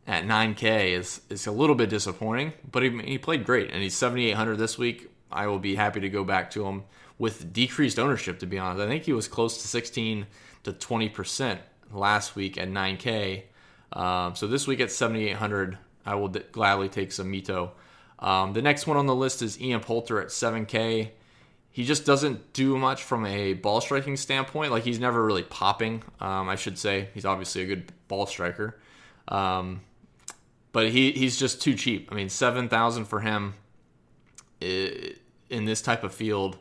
at 0.08 0.24
9K 0.24 0.98
is 0.98 1.22
is 1.30 1.46
a 1.46 1.52
little 1.52 1.76
bit 1.76 1.90
disappointing. 1.90 2.54
But 2.72 2.84
he, 2.84 2.98
he 3.00 3.18
played 3.18 3.46
great, 3.46 3.70
and 3.72 3.84
he's 3.84 3.96
7,800 3.96 4.58
this 4.58 4.78
week. 4.78 5.12
I 5.32 5.48
will 5.48 5.60
be 5.60 5.76
happy 5.76 6.00
to 6.00 6.10
go 6.10 6.24
back 6.24 6.50
to 6.52 6.66
him 6.66 6.86
with 7.20 7.52
decreased 7.52 8.00
ownership. 8.00 8.40
To 8.40 8.46
be 8.46 8.58
honest, 8.58 8.82
I 8.82 8.88
think 8.88 9.04
he 9.04 9.14
was 9.14 9.28
close 9.28 9.62
to 9.62 9.68
16 9.68 10.26
to 10.64 10.74
20 10.74 11.10
percent 11.10 11.62
last 11.92 12.36
week 12.36 12.58
at 12.58 12.70
9K. 12.70 13.44
Um, 13.94 14.36
so 14.36 14.48
this 14.48 14.68
week 14.68 14.80
at 14.82 14.92
7,800, 14.92 15.78
I 16.06 16.16
will 16.16 16.28
d- 16.28 16.42
gladly 16.52 16.90
take 16.90 17.12
some 17.12 17.32
Mito. 17.32 17.72
Um, 18.20 18.54
the 18.54 18.62
next 18.62 18.88
one 18.88 18.98
on 18.98 19.06
the 19.06 19.16
list 19.16 19.42
is 19.42 19.60
Ian 19.62 19.80
Poulter 19.80 20.20
at 20.20 20.28
7K. 20.28 21.10
He 21.72 21.84
just 21.84 22.06
doesn't 22.06 22.54
do 22.54 22.78
much 22.78 23.04
from 23.04 23.26
a 23.26 23.54
ball 23.54 23.82
striking 23.82 24.18
standpoint. 24.18 24.72
Like 24.72 24.84
he's 24.84 25.00
never 25.00 25.24
really 25.24 25.44
popping. 25.44 26.04
Um, 26.20 26.50
I 26.50 26.56
should 26.56 26.78
say 26.78 27.10
he's 27.14 27.26
obviously 27.26 27.62
a 27.62 27.66
good 27.68 27.92
ball 28.08 28.26
striker, 28.26 28.80
um, 29.28 29.82
but 30.72 30.90
he 30.90 31.12
he's 31.12 31.38
just 31.38 31.62
too 31.62 31.76
cheap. 31.76 32.10
I 32.12 32.16
mean, 32.16 32.30
seven 32.30 32.70
thousand 32.70 33.06
for 33.06 33.20
him 33.20 33.56
in 34.62 35.66
this 35.66 35.82
type 35.82 36.04
of 36.04 36.14
field. 36.14 36.58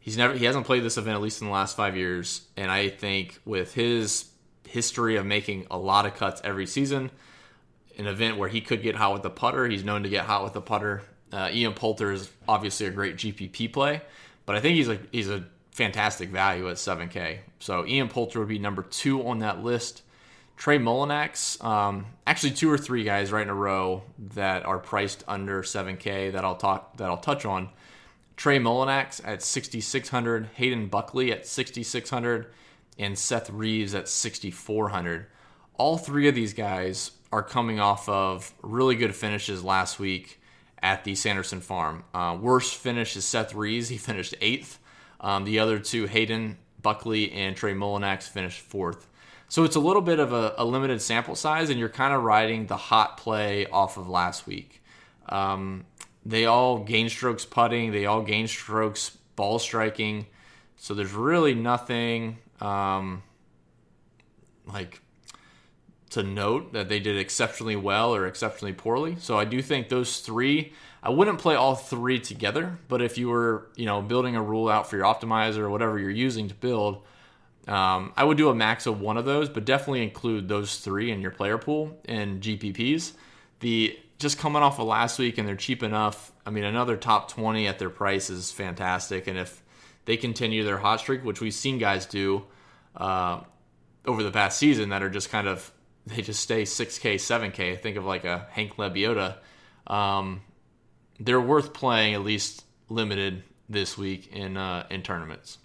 He's 0.00 0.16
never 0.16 0.34
he 0.34 0.44
hasn't 0.44 0.66
played 0.66 0.82
this 0.82 0.96
event 0.96 1.16
at 1.16 1.22
least 1.22 1.40
in 1.40 1.48
the 1.48 1.52
last 1.52 1.76
five 1.76 1.96
years, 1.96 2.42
and 2.56 2.70
I 2.70 2.88
think 2.88 3.40
with 3.44 3.74
his 3.74 4.26
history 4.66 5.16
of 5.16 5.26
making 5.26 5.66
a 5.70 5.78
lot 5.78 6.06
of 6.06 6.14
cuts 6.14 6.40
every 6.44 6.66
season, 6.66 7.10
an 7.96 8.06
event 8.06 8.36
where 8.36 8.48
he 8.48 8.60
could 8.60 8.82
get 8.82 8.94
hot 8.94 9.12
with 9.12 9.22
the 9.22 9.30
putter, 9.30 9.66
he's 9.66 9.84
known 9.84 10.02
to 10.02 10.08
get 10.08 10.24
hot 10.24 10.44
with 10.44 10.52
the 10.52 10.60
putter. 10.60 11.02
Uh, 11.32 11.50
Ian 11.52 11.74
Poulter 11.74 12.10
is 12.12 12.30
obviously 12.48 12.86
a 12.86 12.90
great 12.90 13.16
GPP 13.16 13.72
play, 13.72 14.00
but 14.46 14.56
I 14.56 14.60
think 14.60 14.76
he's 14.76 14.88
a 14.88 14.98
he's 15.12 15.28
a 15.28 15.44
fantastic 15.72 16.30
value 16.30 16.68
at 16.68 16.76
7K. 16.76 17.38
So 17.60 17.86
Ian 17.86 18.08
Poulter 18.08 18.40
would 18.40 18.48
be 18.48 18.58
number 18.58 18.82
two 18.82 19.26
on 19.26 19.40
that 19.40 19.62
list. 19.62 20.02
Trey 20.58 20.76
Mullinax, 20.80 21.62
um, 21.64 22.06
actually 22.26 22.50
two 22.50 22.68
or 22.68 22.76
three 22.76 23.04
guys 23.04 23.30
right 23.30 23.42
in 23.44 23.48
a 23.48 23.54
row 23.54 24.02
that 24.34 24.66
are 24.66 24.80
priced 24.80 25.22
under 25.28 25.62
7K 25.62 26.32
that 26.32 26.44
I'll 26.44 26.56
talk 26.56 26.96
that 26.96 27.08
I'll 27.08 27.16
touch 27.16 27.44
on. 27.44 27.70
Trey 28.36 28.58
Mullinax 28.58 29.20
at 29.24 29.40
6600, 29.40 30.50
Hayden 30.54 30.88
Buckley 30.88 31.30
at 31.30 31.46
6600, 31.46 32.52
and 32.98 33.16
Seth 33.16 33.50
Reeves 33.50 33.94
at 33.94 34.08
6400. 34.08 35.26
All 35.74 35.96
three 35.96 36.28
of 36.28 36.34
these 36.34 36.54
guys 36.54 37.12
are 37.32 37.42
coming 37.44 37.78
off 37.78 38.08
of 38.08 38.52
really 38.60 38.96
good 38.96 39.14
finishes 39.14 39.62
last 39.62 40.00
week 40.00 40.40
at 40.82 41.04
the 41.04 41.14
Sanderson 41.14 41.60
Farm. 41.60 42.02
Uh, 42.12 42.36
worst 42.40 42.74
finish 42.74 43.16
is 43.16 43.24
Seth 43.24 43.54
Reeves. 43.54 43.88
He 43.90 43.96
finished 43.96 44.34
eighth. 44.40 44.80
Um, 45.20 45.44
the 45.44 45.60
other 45.60 45.78
two, 45.78 46.06
Hayden 46.06 46.58
Buckley 46.82 47.30
and 47.30 47.56
Trey 47.56 47.74
Mullinax, 47.74 48.28
finished 48.28 48.60
fourth. 48.60 49.08
So 49.48 49.64
it's 49.64 49.76
a 49.76 49.80
little 49.80 50.02
bit 50.02 50.20
of 50.20 50.32
a, 50.32 50.54
a 50.58 50.64
limited 50.64 51.00
sample 51.00 51.34
size, 51.34 51.70
and 51.70 51.78
you're 51.78 51.88
kind 51.88 52.12
of 52.12 52.22
riding 52.22 52.66
the 52.66 52.76
hot 52.76 53.16
play 53.16 53.66
off 53.66 53.96
of 53.96 54.08
last 54.08 54.46
week. 54.46 54.82
Um, 55.28 55.86
they 56.24 56.44
all 56.44 56.78
gain 56.78 57.08
strokes 57.08 57.46
putting, 57.46 57.92
they 57.92 58.04
all 58.04 58.22
gain 58.22 58.46
strokes 58.46 59.16
ball 59.36 59.58
striking. 59.58 60.26
So 60.76 60.94
there's 60.94 61.12
really 61.12 61.54
nothing 61.54 62.38
um, 62.60 63.22
like 64.66 65.00
to 66.10 66.22
note 66.22 66.72
that 66.72 66.88
they 66.88 67.00
did 67.00 67.16
exceptionally 67.16 67.76
well 67.76 68.14
or 68.14 68.26
exceptionally 68.26 68.72
poorly. 68.72 69.16
So 69.18 69.38
I 69.38 69.44
do 69.44 69.62
think 69.62 69.88
those 69.88 70.20
three. 70.20 70.72
I 71.02 71.10
wouldn't 71.10 71.38
play 71.38 71.54
all 71.54 71.74
three 71.74 72.18
together, 72.18 72.78
but 72.88 73.00
if 73.00 73.16
you 73.16 73.28
were, 73.28 73.70
you 73.76 73.86
know, 73.86 74.02
building 74.02 74.36
a 74.36 74.42
rule 74.42 74.68
out 74.68 74.90
for 74.90 74.96
your 74.96 75.04
optimizer 75.04 75.58
or 75.58 75.70
whatever 75.70 75.98
you're 75.98 76.10
using 76.10 76.48
to 76.48 76.54
build, 76.54 77.02
um, 77.68 78.12
I 78.16 78.24
would 78.24 78.36
do 78.36 78.48
a 78.48 78.54
max 78.54 78.86
of 78.86 79.00
one 79.00 79.16
of 79.16 79.24
those, 79.24 79.48
but 79.48 79.64
definitely 79.64 80.02
include 80.02 80.48
those 80.48 80.78
three 80.78 81.10
in 81.10 81.20
your 81.20 81.30
player 81.30 81.58
pool 81.58 81.98
and 82.06 82.40
GPPs. 82.40 83.12
The 83.60 83.98
just 84.18 84.38
coming 84.38 84.62
off 84.62 84.78
of 84.80 84.86
last 84.86 85.18
week 85.18 85.38
and 85.38 85.46
they're 85.46 85.56
cheap 85.56 85.82
enough. 85.82 86.32
I 86.44 86.50
mean, 86.50 86.64
another 86.64 86.96
top 86.96 87.30
20 87.30 87.68
at 87.68 87.78
their 87.78 87.90
price 87.90 88.30
is 88.30 88.50
fantastic, 88.50 89.26
and 89.26 89.38
if 89.38 89.62
they 90.06 90.16
continue 90.16 90.64
their 90.64 90.78
hot 90.78 91.00
streak, 91.00 91.24
which 91.24 91.40
we've 91.40 91.54
seen 91.54 91.78
guys 91.78 92.06
do 92.06 92.46
uh, 92.96 93.42
over 94.06 94.22
the 94.22 94.30
past 94.30 94.58
season, 94.58 94.88
that 94.88 95.02
are 95.02 95.10
just 95.10 95.30
kind 95.30 95.46
of 95.46 95.70
they 96.06 96.22
just 96.22 96.40
stay 96.40 96.62
6K, 96.62 97.16
7K. 97.16 97.78
Think 97.80 97.96
of 97.96 98.04
like 98.06 98.24
a 98.24 98.46
Hank 98.50 98.76
Lebioda. 98.76 99.36
Um, 99.86 100.40
they're 101.20 101.40
worth 101.40 101.74
playing 101.74 102.14
at 102.14 102.22
least 102.22 102.64
limited 102.88 103.42
this 103.68 103.98
week 103.98 104.32
in 104.32 104.56
uh, 104.56 104.86
in 104.90 105.02
tournaments. 105.02 105.58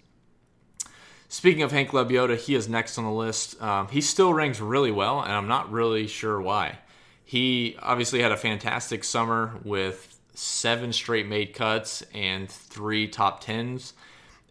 Speaking 1.34 1.64
of 1.64 1.72
Hank 1.72 1.90
Lebioda, 1.90 2.36
he 2.36 2.54
is 2.54 2.68
next 2.68 2.96
on 2.96 3.02
the 3.02 3.10
list. 3.10 3.60
Um, 3.60 3.88
he 3.88 4.00
still 4.00 4.32
ranks 4.32 4.60
really 4.60 4.92
well, 4.92 5.20
and 5.20 5.32
I'm 5.32 5.48
not 5.48 5.72
really 5.72 6.06
sure 6.06 6.40
why. 6.40 6.78
He 7.24 7.76
obviously 7.82 8.22
had 8.22 8.30
a 8.30 8.36
fantastic 8.36 9.02
summer 9.02 9.58
with 9.64 10.16
seven 10.34 10.92
straight 10.92 11.26
made 11.26 11.52
cuts 11.52 12.04
and 12.14 12.48
three 12.48 13.08
top 13.08 13.40
tens. 13.40 13.94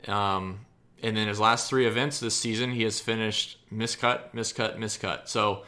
Um, 0.10 0.66
and 1.02 1.16
then 1.16 1.30
his 1.30 1.40
last 1.40 1.70
three 1.70 1.88
events 1.88 2.20
this 2.20 2.36
season, 2.36 2.74
he 2.74 2.84
has 2.84 3.00
finished 3.00 3.60
miscut, 3.74 4.34
miscut, 4.34 4.78
miscut. 4.78 5.30
So 5.30 5.64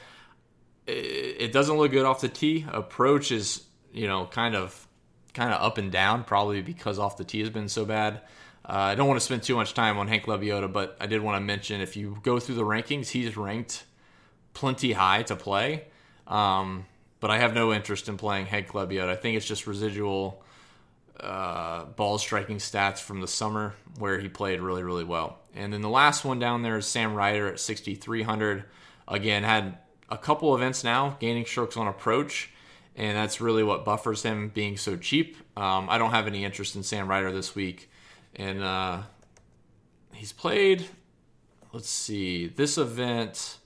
it 0.86 1.54
doesn't 1.54 1.78
look 1.78 1.92
good 1.92 2.06
off 2.06 2.20
the 2.20 2.28
tee. 2.28 2.66
Approach 2.70 3.32
is, 3.32 3.64
you 3.94 4.08
know, 4.08 4.26
kind 4.26 4.54
of 4.54 4.86
kind 5.34 5.54
of 5.54 5.62
up 5.62 5.78
and 5.78 5.94
down, 5.94 6.26
probably 6.26 6.62
because 6.62 7.00
off 7.00 7.16
the 7.16 7.24
tee 7.24 7.40
has 7.40 7.50
been 7.50 7.70
so 7.70 7.86
bad. 7.86 8.20
Uh, 8.68 8.74
I 8.74 8.96
don't 8.96 9.08
want 9.08 9.20
to 9.20 9.26
spend 9.26 9.44
too 9.44 9.56
much 9.56 9.74
time 9.74 9.98
on 9.98 10.08
Hank 10.08 10.24
Lebioda, 10.24 10.72
but 10.72 10.98
I 11.00 11.06
did 11.06 11.22
want 11.22 11.36
to 11.36 11.40
mention 11.40 11.82
if 11.82 11.96
you 11.96 12.18
go 12.24 12.40
through 12.40 12.56
the 12.56 12.64
rankings, 12.64 13.10
he's 13.10 13.38
ranked 13.38 13.84
plenty 14.54 14.94
high 14.94 15.22
to 15.24 15.36
play. 15.36 15.86
Um, 16.26 16.86
but 17.20 17.30
I 17.30 17.38
have 17.38 17.54
no 17.54 17.72
interest 17.72 18.10
in 18.10 18.18
playing 18.18 18.48
Hank 18.48 18.70
Lebioda. 18.70 19.10
I 19.10 19.16
think 19.16 19.38
it's 19.38 19.46
just 19.46 19.68
residual 19.68 20.44
uh, 21.20 21.86
ball 21.86 22.18
striking 22.18 22.58
stats 22.58 23.00
from 23.00 23.22
the 23.22 23.28
summer 23.28 23.74
where 24.00 24.20
he 24.20 24.30
played 24.30 24.60
really, 24.60 24.84
really 24.84 25.04
well. 25.04 25.40
And 25.54 25.72
then 25.72 25.82
the 25.82 25.90
last 25.90 26.26
one 26.26 26.40
down 26.40 26.64
there 26.64 26.78
is 26.78 26.86
Sam 26.86 27.14
Ryder 27.14 27.48
at 27.48 27.60
6,300. 27.60 28.66
Again, 29.08 29.44
had 29.44 29.78
a 30.10 30.18
couple 30.18 30.56
events 30.56 30.84
now 30.84 31.18
gaining 31.20 31.46
strokes 31.46 31.78
on 31.78 31.88
approach, 31.88 32.52
and 32.96 33.16
that's 33.16 33.40
really 33.40 33.64
what 33.64 33.86
buffers 33.86 34.24
him 34.24 34.50
being 34.50 34.78
so 34.78 34.98
cheap. 34.98 35.38
Um, 35.56 35.88
I 35.90 35.98
don't 35.98 36.12
have 36.12 36.28
any 36.28 36.44
interest 36.44 36.76
in 36.76 36.84
Sam 36.84 37.08
Ryder 37.08 37.32
this 37.32 37.56
week, 37.56 37.90
and 38.36 38.64
uh, 38.64 39.02
he's 40.14 40.34
played. 40.34 40.88
Let's 41.74 41.90
see 41.90 42.48
this 42.48 42.78
event. 42.78 43.58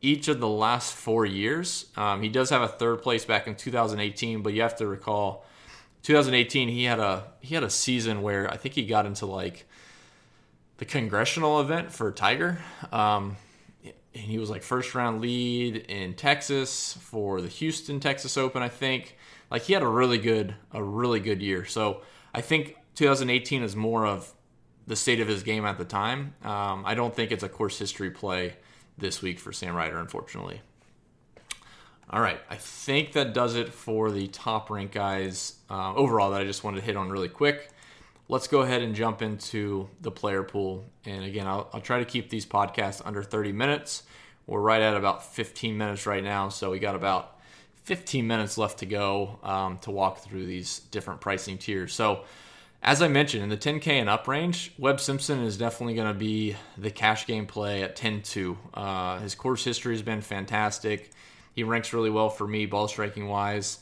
Each 0.00 0.28
of 0.28 0.38
the 0.38 0.48
last 0.48 0.94
four 0.94 1.26
years, 1.26 1.86
um, 1.96 2.22
he 2.22 2.28
does 2.28 2.50
have 2.50 2.62
a 2.62 2.68
third 2.68 3.02
place 3.02 3.24
back 3.24 3.48
in 3.48 3.56
2018, 3.56 4.42
but 4.42 4.52
you 4.52 4.62
have 4.62 4.76
to 4.76 4.86
recall 4.86 5.44
2018 6.02 6.68
he 6.68 6.84
had 6.84 7.00
a 7.00 7.24
he 7.40 7.54
had 7.54 7.64
a 7.64 7.70
season 7.70 8.22
where 8.22 8.50
I 8.50 8.56
think 8.56 8.74
he 8.74 8.86
got 8.86 9.04
into 9.06 9.26
like 9.26 9.66
the 10.78 10.84
congressional 10.84 11.60
event 11.60 11.92
for 11.92 12.10
Tiger. 12.12 12.58
Um, 12.92 13.36
and 13.84 14.24
he 14.24 14.38
was 14.38 14.50
like 14.50 14.62
first 14.62 14.94
round 14.94 15.20
lead 15.20 15.76
in 15.76 16.14
Texas 16.14 16.96
for 17.00 17.40
the 17.40 17.48
Houston 17.48 18.00
Texas 18.00 18.36
Open, 18.36 18.62
I 18.62 18.68
think. 18.68 19.16
Like 19.50 19.62
he 19.62 19.72
had 19.72 19.82
a 19.82 19.88
really 19.88 20.18
good 20.18 20.54
a 20.72 20.82
really 20.82 21.20
good 21.20 21.42
year. 21.42 21.64
So 21.64 22.02
I 22.34 22.40
think 22.40 22.76
2018 22.98 23.62
is 23.62 23.76
more 23.76 24.04
of 24.04 24.34
the 24.88 24.96
state 24.96 25.20
of 25.20 25.28
his 25.28 25.44
game 25.44 25.64
at 25.64 25.78
the 25.78 25.84
time. 25.84 26.34
Um, 26.42 26.82
I 26.84 26.94
don't 26.94 27.14
think 27.14 27.30
it's 27.30 27.44
a 27.44 27.48
course 27.48 27.78
history 27.78 28.10
play 28.10 28.56
this 28.98 29.22
week 29.22 29.38
for 29.38 29.52
Sam 29.52 29.76
Ryder, 29.76 29.98
unfortunately. 29.98 30.62
All 32.10 32.20
right, 32.20 32.40
I 32.50 32.56
think 32.56 33.12
that 33.12 33.32
does 33.34 33.54
it 33.54 33.72
for 33.72 34.10
the 34.10 34.26
top 34.26 34.68
rank 34.68 34.90
guys 34.90 35.58
uh, 35.70 35.94
overall 35.94 36.32
that 36.32 36.40
I 36.40 36.44
just 36.44 36.64
wanted 36.64 36.80
to 36.80 36.86
hit 36.86 36.96
on 36.96 37.08
really 37.08 37.28
quick. 37.28 37.70
Let's 38.28 38.48
go 38.48 38.62
ahead 38.62 38.82
and 38.82 38.96
jump 38.96 39.22
into 39.22 39.88
the 40.00 40.10
player 40.10 40.42
pool. 40.42 40.84
And 41.04 41.22
again, 41.22 41.46
I'll, 41.46 41.70
I'll 41.72 41.80
try 41.80 42.00
to 42.00 42.04
keep 42.04 42.30
these 42.30 42.46
podcasts 42.46 43.00
under 43.04 43.22
30 43.22 43.52
minutes. 43.52 44.02
We're 44.48 44.60
right 44.60 44.82
at 44.82 44.96
about 44.96 45.24
15 45.24 45.78
minutes 45.78 46.04
right 46.04 46.24
now, 46.24 46.48
so 46.48 46.72
we 46.72 46.80
got 46.80 46.96
about 46.96 47.38
15 47.84 48.26
minutes 48.26 48.58
left 48.58 48.80
to 48.80 48.86
go 48.86 49.38
um, 49.44 49.78
to 49.82 49.92
walk 49.92 50.18
through 50.18 50.46
these 50.46 50.80
different 50.80 51.20
pricing 51.20 51.58
tiers. 51.58 51.92
So, 51.94 52.24
as 52.82 53.02
I 53.02 53.08
mentioned, 53.08 53.42
in 53.42 53.48
the 53.48 53.56
10K 53.56 53.88
and 53.88 54.08
up 54.08 54.28
range, 54.28 54.72
Webb 54.78 55.00
Simpson 55.00 55.40
is 55.40 55.56
definitely 55.56 55.94
going 55.94 56.12
to 56.12 56.18
be 56.18 56.56
the 56.76 56.90
cash 56.90 57.26
game 57.26 57.46
play 57.46 57.82
at 57.82 57.96
10 57.96 58.22
2. 58.22 58.58
Uh, 58.72 59.18
his 59.18 59.34
course 59.34 59.64
history 59.64 59.94
has 59.94 60.02
been 60.02 60.20
fantastic. 60.20 61.10
He 61.54 61.64
ranks 61.64 61.92
really 61.92 62.10
well 62.10 62.30
for 62.30 62.46
me, 62.46 62.66
ball 62.66 62.86
striking 62.86 63.26
wise. 63.26 63.80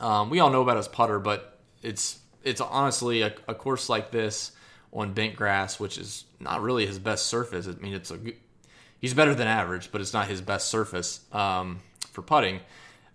Um, 0.00 0.30
we 0.30 0.40
all 0.40 0.50
know 0.50 0.62
about 0.62 0.78
his 0.78 0.88
putter, 0.88 1.18
but 1.18 1.58
it's 1.82 2.18
it's 2.44 2.60
honestly 2.60 3.22
a, 3.22 3.34
a, 3.46 3.54
course 3.54 3.88
like 3.88 4.10
this 4.10 4.52
on 4.92 5.12
bent 5.12 5.36
grass, 5.36 5.78
which 5.78 5.98
is 5.98 6.24
not 6.40 6.62
really 6.62 6.86
his 6.86 6.98
best 6.98 7.26
surface. 7.26 7.66
I 7.66 7.72
mean, 7.72 7.92
it's 7.92 8.10
a 8.10 8.18
he's 9.00 9.12
better 9.12 9.34
than 9.34 9.48
average, 9.48 9.90
but 9.92 10.00
it's 10.00 10.14
not 10.14 10.28
his 10.28 10.40
best 10.40 10.68
surface 10.68 11.20
um, 11.32 11.80
for 12.10 12.22
putting. 12.22 12.60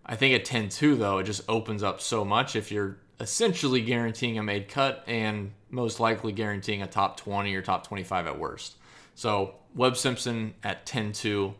I 0.05 0.17
think 0.17 0.35
at 0.35 0.45
10-2 0.45 0.99
though, 0.99 1.19
it 1.19 1.23
just 1.23 1.41
opens 1.47 1.81
up 1.81 2.01
so 2.01 2.25
much 2.25 2.55
if 2.55 2.71
you're 2.71 2.97
essentially 3.19 3.81
guaranteeing 3.81 4.37
a 4.37 4.43
made 4.43 4.67
cut 4.67 5.03
and 5.07 5.51
most 5.69 5.99
likely 5.99 6.31
guaranteeing 6.31 6.81
a 6.81 6.87
top 6.87 7.17
20 7.17 7.53
or 7.55 7.61
top 7.61 7.87
25 7.87 8.27
at 8.27 8.39
worst. 8.39 8.75
So 9.15 9.55
Webb 9.75 9.97
Simpson 9.97 10.53
at 10.63 10.85
10-2. 10.85 11.53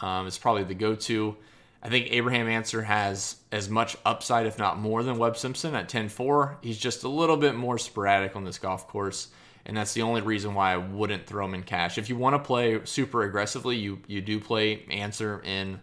um, 0.00 0.26
is 0.26 0.38
probably 0.38 0.64
the 0.64 0.74
go-to. 0.74 1.36
I 1.82 1.88
think 1.88 2.08
Abraham 2.10 2.48
Ancer 2.48 2.82
has 2.82 3.36
as 3.52 3.68
much 3.68 3.96
upside, 4.04 4.46
if 4.46 4.58
not 4.58 4.78
more, 4.78 5.02
than 5.02 5.16
Webb 5.18 5.36
Simpson 5.36 5.74
at 5.74 5.88
10-4. 5.88 6.56
He's 6.60 6.78
just 6.78 7.04
a 7.04 7.08
little 7.08 7.36
bit 7.36 7.54
more 7.54 7.78
sporadic 7.78 8.34
on 8.34 8.44
this 8.44 8.58
golf 8.58 8.88
course, 8.88 9.28
and 9.64 9.76
that's 9.76 9.94
the 9.94 10.02
only 10.02 10.20
reason 10.20 10.54
why 10.54 10.72
I 10.72 10.76
wouldn't 10.76 11.26
throw 11.26 11.44
him 11.44 11.54
in 11.54 11.62
cash. 11.62 11.96
If 11.96 12.08
you 12.08 12.16
want 12.16 12.34
to 12.34 12.40
play 12.40 12.80
super 12.84 13.22
aggressively, 13.22 13.76
you 13.76 14.00
you 14.08 14.20
do 14.20 14.40
play 14.40 14.84
Ancer 14.90 15.40
in 15.44 15.80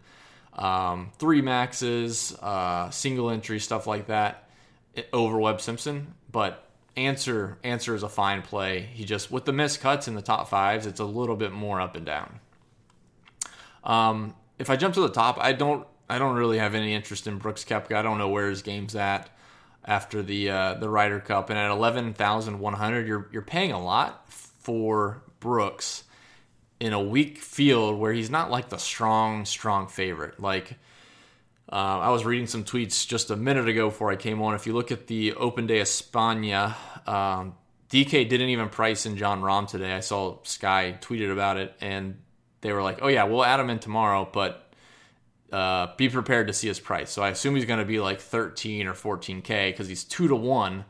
um, 0.53 1.11
three 1.17 1.41
maxes, 1.41 2.35
uh, 2.41 2.89
single 2.89 3.29
entry 3.29 3.59
stuff 3.59 3.87
like 3.87 4.07
that 4.07 4.44
over 5.11 5.37
Webb 5.37 5.61
Simpson, 5.61 6.13
but 6.31 6.67
Ancer 6.97 7.57
Ancer 7.63 7.93
is 7.95 8.03
a 8.03 8.09
fine 8.09 8.41
play. 8.41 8.81
He 8.93 9.03
just 9.03 9.31
with 9.31 9.45
the 9.45 9.53
missed 9.53 9.81
cuts 9.81 10.07
in 10.07 10.15
the 10.15 10.21
top 10.21 10.47
fives, 10.47 10.85
it's 10.85 10.99
a 10.99 11.05
little 11.05 11.35
bit 11.35 11.51
more 11.51 11.81
up 11.81 11.95
and 11.95 12.05
down. 12.05 12.39
Um, 13.83 14.35
if 14.57 14.69
I 14.69 14.77
jump 14.77 14.93
to 14.95 15.01
the 15.01 15.09
top, 15.09 15.37
I 15.39 15.51
don't 15.51 15.85
I 16.09 16.19
don't 16.19 16.35
really 16.35 16.57
have 16.57 16.75
any 16.75 16.93
interest 16.93 17.27
in 17.27 17.37
Brooks 17.37 17.65
Koepka. 17.65 17.95
I 17.95 18.01
don't 18.01 18.17
know 18.17 18.29
where 18.29 18.49
his 18.49 18.61
game's 18.61 18.95
at 18.95 19.29
after 19.83 20.23
the 20.23 20.49
uh, 20.49 20.73
the 20.75 20.89
Ryder 20.89 21.19
Cup, 21.19 21.49
and 21.49 21.59
at 21.59 21.69
eleven 21.69 22.13
thousand 22.13 22.59
one 22.59 22.73
hundred, 22.73 23.07
you're 23.07 23.27
you're 23.31 23.41
paying 23.41 23.71
a 23.71 23.83
lot 23.83 24.31
for 24.31 25.21
Brooks 25.39 26.03
in 26.79 26.93
a 26.93 27.01
weak 27.01 27.37
field 27.37 27.99
where 27.99 28.13
he's 28.13 28.29
not 28.29 28.49
like 28.49 28.69
the 28.69 28.77
strong 28.77 29.45
strong 29.45 29.87
favorite. 29.87 30.39
Like 30.39 30.77
uh, 31.75 31.99
I 31.99 32.09
was 32.09 32.23
reading 32.23 32.47
some 32.47 32.63
tweets 32.63 33.05
just 33.05 33.31
a 33.31 33.35
minute 33.35 33.67
ago 33.67 33.89
before 33.89 34.09
I 34.09 34.15
came 34.15 34.41
on. 34.41 34.55
If 34.55 34.65
you 34.65 34.71
look 34.71 34.93
at 34.93 35.07
the 35.07 35.33
Open 35.33 35.67
de 35.67 35.81
España, 35.81 36.73
um, 37.05 37.53
DK 37.89 38.29
didn't 38.29 38.47
even 38.47 38.69
price 38.69 39.05
in 39.05 39.17
Jon 39.17 39.41
Rahm 39.41 39.67
today. 39.67 39.91
I 39.91 39.99
saw 39.99 40.37
Sky 40.43 40.97
tweeted 41.01 41.33
about 41.33 41.57
it, 41.57 41.75
and 41.81 42.21
they 42.61 42.71
were 42.71 42.81
like, 42.81 42.99
"Oh 43.01 43.09
yeah, 43.09 43.25
we'll 43.25 43.43
add 43.43 43.59
him 43.59 43.69
in 43.69 43.79
tomorrow, 43.79 44.25
but 44.31 44.71
uh, 45.51 45.87
be 45.97 46.07
prepared 46.07 46.47
to 46.47 46.53
see 46.53 46.69
his 46.69 46.79
price." 46.79 47.11
So 47.11 47.21
I 47.21 47.27
assume 47.27 47.55
he's 47.55 47.65
going 47.65 47.81
to 47.81 47.85
be 47.85 47.99
like 47.99 48.21
13 48.21 48.87
or 48.87 48.93
14k 48.93 49.73
because 49.73 49.89
he's 49.89 50.05
two 50.05 50.29
to 50.29 50.35
one 50.35 50.85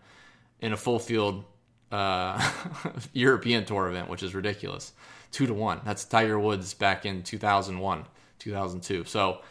in 0.59 0.71
a 0.71 0.77
full 0.77 0.99
field 0.99 1.45
uh, 1.91 2.51
European 3.11 3.65
Tour 3.65 3.87
event, 3.87 4.07
which 4.07 4.21
is 4.21 4.35
ridiculous. 4.35 4.93
Two 5.31 5.47
to 5.47 5.53
one. 5.55 5.81
That's 5.83 6.05
Tiger 6.05 6.39
Woods 6.39 6.75
back 6.75 7.07
in 7.07 7.23
2001, 7.23 8.05
2002. 8.37 9.05
So 9.05 9.41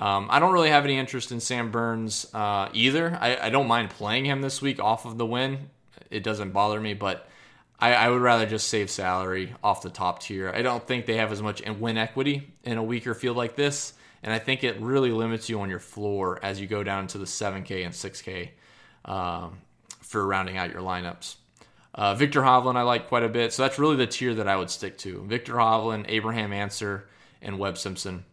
um, 0.00 0.26
I 0.30 0.40
don't 0.40 0.52
really 0.52 0.70
have 0.70 0.84
any 0.84 0.98
interest 0.98 1.30
in 1.30 1.40
Sam 1.40 1.70
Burns 1.70 2.26
uh, 2.34 2.68
either. 2.72 3.16
I, 3.20 3.46
I, 3.46 3.50
don't 3.50 3.68
mind 3.68 3.90
playing 3.90 4.24
him 4.24 4.42
this 4.42 4.60
week 4.60 4.80
off 4.80 5.06
of 5.06 5.18
the 5.18 5.26
win. 5.26 5.70
It 6.10 6.24
doesn't 6.24 6.50
bother 6.50 6.80
me, 6.80 6.94
but 6.94 7.28
I, 7.78 7.94
I, 7.94 8.08
would 8.08 8.20
rather 8.20 8.44
just 8.44 8.66
save 8.66 8.90
salary 8.90 9.54
off 9.62 9.82
the 9.82 9.90
top 9.90 10.20
tier. 10.20 10.50
I 10.52 10.62
don't 10.62 10.84
think 10.84 11.06
they 11.06 11.18
have 11.18 11.30
as 11.30 11.40
much 11.40 11.62
win 11.78 11.96
equity 11.96 12.52
in 12.64 12.76
a 12.76 12.82
weaker 12.82 13.14
field 13.14 13.36
like 13.36 13.54
this, 13.54 13.94
and 14.24 14.32
I 14.32 14.40
think 14.40 14.64
it 14.64 14.80
really 14.80 15.12
limits 15.12 15.48
you 15.48 15.60
on 15.60 15.70
your 15.70 15.78
floor 15.78 16.40
as 16.42 16.60
you 16.60 16.66
go 16.66 16.82
down 16.82 17.06
to 17.08 17.18
the 17.18 17.24
7K 17.24 17.84
and 17.84 17.94
6K 17.94 18.50
um, 19.04 19.58
for 20.00 20.26
rounding 20.26 20.56
out 20.56 20.72
your 20.72 20.82
lineups. 20.82 21.36
Uh, 21.94 22.16
Viktor 22.16 22.40
Hovland 22.42 22.76
I 22.76 22.82
like 22.82 23.06
quite 23.06 23.22
a 23.22 23.28
bit, 23.28 23.52
so 23.52 23.62
that's 23.62 23.78
really 23.78 23.96
the 23.96 24.08
tier 24.08 24.34
that 24.34 24.48
I 24.48 24.56
would 24.56 24.70
stick 24.70 24.98
to. 24.98 25.22
Viktor 25.22 25.54
Hovland, 25.54 26.06
Abraham 26.08 26.52
Ancer, 26.52 27.08
and 27.40 27.60
Webb 27.60 27.78
Simpson. 27.78 28.24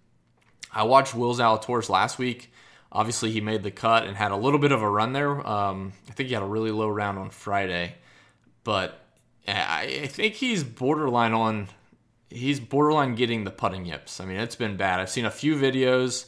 I 0.73 0.83
watched 0.83 1.15
Will 1.15 1.35
Zalatoris 1.35 1.89
last 1.89 2.17
week. 2.17 2.51
Obviously, 2.91 3.31
he 3.31 3.41
made 3.41 3.63
the 3.63 3.71
cut 3.71 4.05
and 4.05 4.17
had 4.17 4.31
a 4.31 4.35
little 4.35 4.59
bit 4.59 4.71
of 4.71 4.81
a 4.81 4.89
run 4.89 5.13
there. 5.13 5.45
Um, 5.47 5.93
I 6.09 6.11
think 6.11 6.27
he 6.27 6.33
had 6.33 6.43
a 6.43 6.47
really 6.47 6.71
low 6.71 6.89
round 6.89 7.17
on 7.17 7.29
Friday, 7.29 7.95
but 8.63 8.99
I 9.47 10.07
think 10.07 10.35
he's 10.35 10.63
borderline 10.63 11.33
on. 11.33 11.69
He's 12.29 12.59
borderline 12.59 13.15
getting 13.15 13.43
the 13.43 13.51
putting 13.51 13.85
yips. 13.85 14.19
I 14.19 14.25
mean, 14.25 14.37
it's 14.37 14.55
been 14.55 14.77
bad. 14.77 14.99
I've 14.99 15.09
seen 15.09 15.25
a 15.25 15.31
few 15.31 15.55
videos 15.55 16.27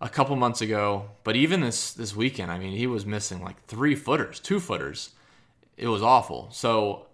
a 0.00 0.08
couple 0.08 0.36
months 0.36 0.60
ago, 0.60 1.10
but 1.22 1.36
even 1.36 1.60
this 1.60 1.92
this 1.92 2.14
weekend, 2.14 2.50
I 2.50 2.58
mean, 2.58 2.76
he 2.76 2.86
was 2.86 3.06
missing 3.06 3.42
like 3.42 3.64
three 3.66 3.94
footers, 3.94 4.40
two 4.40 4.60
footers. 4.60 5.10
It 5.76 5.88
was 5.88 6.02
awful. 6.02 6.48
So, 6.52 7.06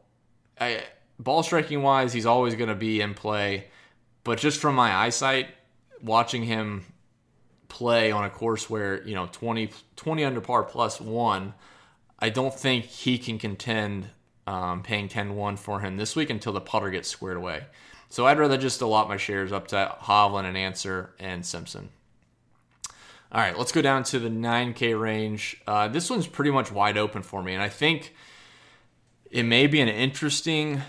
I, 0.61 0.83
ball 1.19 1.43
striking 1.43 1.83
wise, 1.83 2.13
he's 2.13 2.27
always 2.27 2.55
going 2.55 2.69
to 2.69 2.75
be 2.75 3.01
in 3.01 3.15
play, 3.15 3.69
but 4.23 4.39
just 4.39 4.61
from 4.61 4.75
my 4.75 4.93
eyesight, 4.95 5.49
watching 6.03 6.45
him 6.45 6.85
play 7.69 8.11
on 8.11 8.25
a 8.25 8.31
course 8.31 8.69
where 8.69 9.03
you 9.07 9.15
know 9.15 9.29
20, 9.31 9.71
20 9.97 10.25
under 10.25 10.41
par 10.41 10.63
plus 10.63 11.01
one, 11.01 11.55
I 12.19 12.31
don't 12.31 12.55
think 12.55 12.85
he 12.85 13.19
can 13.19 13.39
contend 13.39 14.09
um, 14.47 14.83
paying 14.83 15.09
10-1 15.09 15.59
for 15.59 15.81
him 15.81 15.97
this 15.97 16.17
week 16.17 16.31
until 16.31 16.53
the 16.53 16.61
putter 16.61 16.91
gets 16.91 17.09
squared 17.09 17.37
away. 17.37 17.65
So 18.09 18.27
I'd 18.27 18.39
rather 18.39 18.59
just 18.59 18.81
allot 18.81 19.09
my 19.09 19.17
shares 19.17 19.53
up 19.53 19.69
to 19.69 19.97
Hovland 20.01 20.45
and 20.45 20.57
Ancer 20.57 21.15
and 21.21 21.47
Simpson. 21.47 21.91
All 23.33 23.41
right, 23.41 23.57
let's 23.57 23.71
go 23.71 23.81
down 23.81 24.03
to 24.05 24.19
the 24.19 24.29
9K 24.29 25.01
range. 25.01 25.63
Uh, 25.65 25.87
this 25.87 26.11
one's 26.11 26.27
pretty 26.27 26.51
much 26.51 26.73
wide 26.73 26.99
open 26.99 27.23
for 27.23 27.41
me, 27.41 27.55
and 27.55 27.63
I 27.63 27.69
think 27.69 28.13
it 29.31 29.45
may 29.45 29.69
be 29.69 29.81
an 29.81 29.89
interesting 29.89 30.83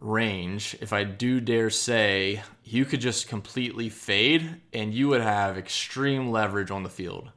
range, 0.00 0.76
if 0.80 0.92
I 0.92 1.04
do 1.04 1.40
dare 1.40 1.70
say, 1.70 2.42
you 2.64 2.84
could 2.84 3.00
just 3.00 3.28
completely 3.28 3.88
fade 3.88 4.60
and 4.72 4.94
you 4.94 5.08
would 5.08 5.20
have 5.20 5.58
extreme 5.58 6.30
leverage 6.30 6.70
on 6.70 6.82
the 6.82 6.88
field. 6.88 7.30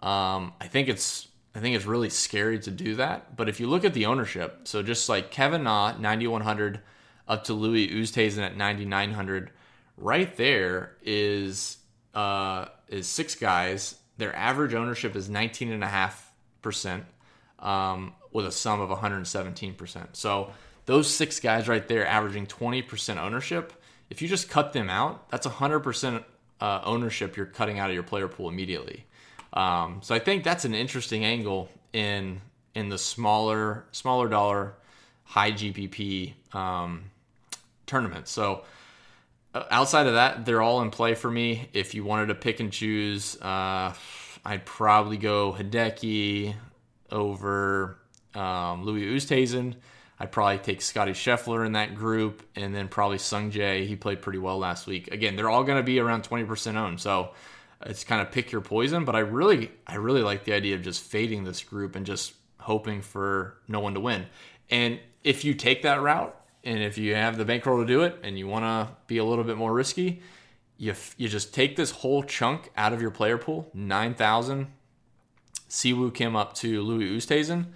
Um, 0.00 0.52
I 0.60 0.66
think 0.66 0.88
it's 0.88 1.28
I 1.54 1.58
think 1.58 1.74
it's 1.74 1.84
really 1.84 2.10
scary 2.10 2.58
to 2.60 2.70
do 2.70 2.94
that. 2.96 3.36
But 3.36 3.48
if 3.48 3.58
you 3.58 3.66
look 3.66 3.84
at 3.84 3.92
the 3.92 4.06
ownership, 4.06 4.60
so 4.64 4.82
just 4.82 5.08
like 5.08 5.30
Kevin 5.30 5.64
Na, 5.64 5.96
9100 5.98 6.80
up 7.26 7.44
to 7.44 7.54
Louis 7.54 7.88
Oosthuizen 7.88 8.38
at 8.38 8.56
9900, 8.56 9.50
right 9.96 10.36
there 10.36 10.96
is 11.02 11.78
uh, 12.14 12.66
is 12.88 13.06
six 13.06 13.34
guys. 13.34 13.96
Their 14.16 14.34
average 14.34 14.74
ownership 14.74 15.16
is 15.16 15.28
19.5% 15.28 17.04
um, 17.58 18.14
with 18.32 18.46
a 18.46 18.52
sum 18.52 18.80
of 18.80 18.90
117%. 18.90 20.08
So 20.12 20.52
those 20.86 21.12
six 21.12 21.40
guys 21.40 21.68
right 21.68 21.86
there 21.86 22.06
averaging 22.06 22.46
20% 22.46 23.18
ownership, 23.18 23.72
if 24.08 24.20
you 24.22 24.28
just 24.28 24.50
cut 24.50 24.72
them 24.72 24.90
out, 24.90 25.30
that's 25.30 25.46
100% 25.46 26.24
uh, 26.60 26.80
ownership 26.84 27.36
you're 27.36 27.46
cutting 27.46 27.78
out 27.78 27.90
of 27.90 27.94
your 27.94 28.02
player 28.02 28.28
pool 28.28 28.48
immediately. 28.48 29.06
Um, 29.52 30.00
so 30.02 30.14
I 30.14 30.18
think 30.18 30.44
that's 30.44 30.64
an 30.64 30.74
interesting 30.74 31.24
angle 31.24 31.68
in 31.92 32.40
in 32.74 32.88
the 32.88 32.98
smaller 32.98 33.84
smaller 33.90 34.28
dollar 34.28 34.74
high 35.24 35.52
GPP 35.52 36.34
um, 36.54 37.10
tournaments. 37.86 38.30
So 38.30 38.64
uh, 39.54 39.64
outside 39.70 40.06
of 40.06 40.14
that, 40.14 40.44
they're 40.44 40.62
all 40.62 40.82
in 40.82 40.90
play 40.90 41.14
for 41.14 41.30
me. 41.30 41.68
If 41.72 41.94
you 41.94 42.04
wanted 42.04 42.26
to 42.26 42.34
pick 42.34 42.60
and 42.60 42.72
choose, 42.72 43.40
uh, 43.40 43.94
I'd 44.44 44.64
probably 44.64 45.16
go 45.16 45.52
Hideki 45.52 46.54
over 47.10 47.98
um, 48.34 48.84
Louis 48.84 49.06
Oosthuizen. 49.06 49.74
I'd 50.20 50.30
probably 50.30 50.58
take 50.58 50.82
Scotty 50.82 51.12
Scheffler 51.12 51.64
in 51.64 51.72
that 51.72 51.94
group, 51.94 52.42
and 52.54 52.74
then 52.74 52.88
probably 52.88 53.16
Sung 53.16 53.50
Jae. 53.50 53.86
He 53.86 53.96
played 53.96 54.20
pretty 54.20 54.38
well 54.38 54.58
last 54.58 54.86
week. 54.86 55.10
Again, 55.10 55.34
they're 55.34 55.48
all 55.48 55.64
going 55.64 55.78
to 55.78 55.82
be 55.82 55.98
around 55.98 56.24
20% 56.24 56.76
owned, 56.76 57.00
so 57.00 57.30
it's 57.86 58.04
kind 58.04 58.20
of 58.20 58.30
pick 58.30 58.52
your 58.52 58.60
poison. 58.60 59.06
But 59.06 59.16
I 59.16 59.20
really, 59.20 59.72
I 59.86 59.94
really 59.94 60.20
like 60.20 60.44
the 60.44 60.52
idea 60.52 60.74
of 60.74 60.82
just 60.82 61.02
fading 61.02 61.44
this 61.44 61.62
group 61.62 61.96
and 61.96 62.04
just 62.04 62.34
hoping 62.58 63.00
for 63.00 63.56
no 63.66 63.80
one 63.80 63.94
to 63.94 64.00
win. 64.00 64.26
And 64.68 65.00
if 65.24 65.42
you 65.42 65.54
take 65.54 65.82
that 65.82 66.02
route, 66.02 66.36
and 66.64 66.82
if 66.82 66.98
you 66.98 67.14
have 67.14 67.38
the 67.38 67.46
bankroll 67.46 67.80
to 67.80 67.86
do 67.86 68.02
it, 68.02 68.18
and 68.22 68.38
you 68.38 68.46
want 68.46 68.64
to 68.66 68.94
be 69.06 69.16
a 69.16 69.24
little 69.24 69.44
bit 69.44 69.56
more 69.56 69.72
risky, 69.72 70.20
you 70.76 70.94
you 71.16 71.30
just 71.30 71.54
take 71.54 71.76
this 71.76 71.90
whole 71.90 72.22
chunk 72.22 72.70
out 72.76 72.92
of 72.92 73.00
your 73.00 73.10
player 73.10 73.38
pool, 73.38 73.70
nine 73.72 74.14
thousand. 74.14 74.66
Si 75.68 75.94
Woo 75.94 76.10
Kim 76.10 76.36
up 76.36 76.52
to 76.54 76.82
Louis 76.82 77.16
Oosthuizen 77.16 77.66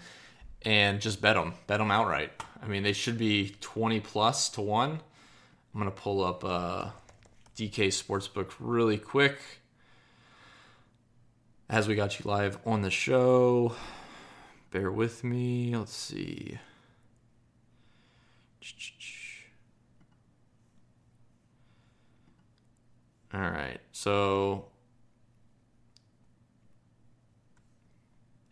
and 0.64 1.00
just 1.00 1.20
bet 1.20 1.36
them, 1.36 1.54
bet 1.66 1.78
them 1.78 1.90
outright. 1.90 2.32
I 2.62 2.66
mean, 2.66 2.82
they 2.82 2.92
should 2.92 3.18
be 3.18 3.56
20 3.60 4.00
plus 4.00 4.48
to 4.50 4.60
one. 4.60 5.00
I'm 5.74 5.80
going 5.80 5.90
to 5.90 5.90
pull 5.90 6.24
up 6.24 6.44
uh, 6.44 6.90
DK 7.56 7.88
Sportsbook 7.88 8.52
really 8.58 8.96
quick 8.96 9.38
as 11.68 11.88
we 11.88 11.94
got 11.94 12.18
you 12.18 12.30
live 12.30 12.58
on 12.64 12.82
the 12.82 12.90
show. 12.90 13.74
Bear 14.70 14.90
with 14.90 15.24
me. 15.24 15.76
Let's 15.76 15.94
see. 15.94 16.58
All 23.32 23.40
right. 23.40 23.80
So 23.92 24.66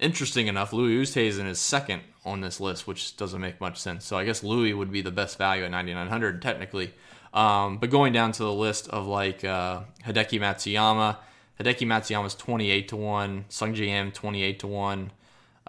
interesting 0.03 0.49
enough, 0.49 0.73
Louis 0.73 1.03
Oosthuizen 1.03 1.47
is 1.47 1.59
second 1.59 2.03
on 2.25 2.41
this 2.41 2.61
list, 2.61 2.87
which 2.87 3.17
doesn't 3.17 3.41
make 3.41 3.61
much 3.61 3.79
sense. 3.79 4.05
So 4.05 4.19
I 4.19 4.25
guess 4.25 4.43
Louis 4.43 4.75
would 4.75 4.93
be 4.93 5.01
the 5.01 5.11
best 5.11 5.39
value 5.39 5.65
at 5.65 5.71
9,900 5.71 6.43
technically. 6.43 6.93
Um, 7.33 7.79
but 7.79 7.91
going 7.91 8.13
down 8.13 8.33
to 8.33 8.43
the 8.43 8.53
list 8.53 8.89
of 8.89 9.07
like 9.07 9.45
uh, 9.45 9.81
Hideki 10.05 10.39
Matsuyama, 10.39 11.17
Hideki 11.59 11.87
Matsuyama 11.87 12.27
is 12.27 12.35
28 12.35 12.89
to 12.89 12.97
1, 12.97 13.45
Sung 13.49 13.75
Jae 13.75 14.13
28 14.13 14.59
to 14.61 14.67
1, 14.67 15.11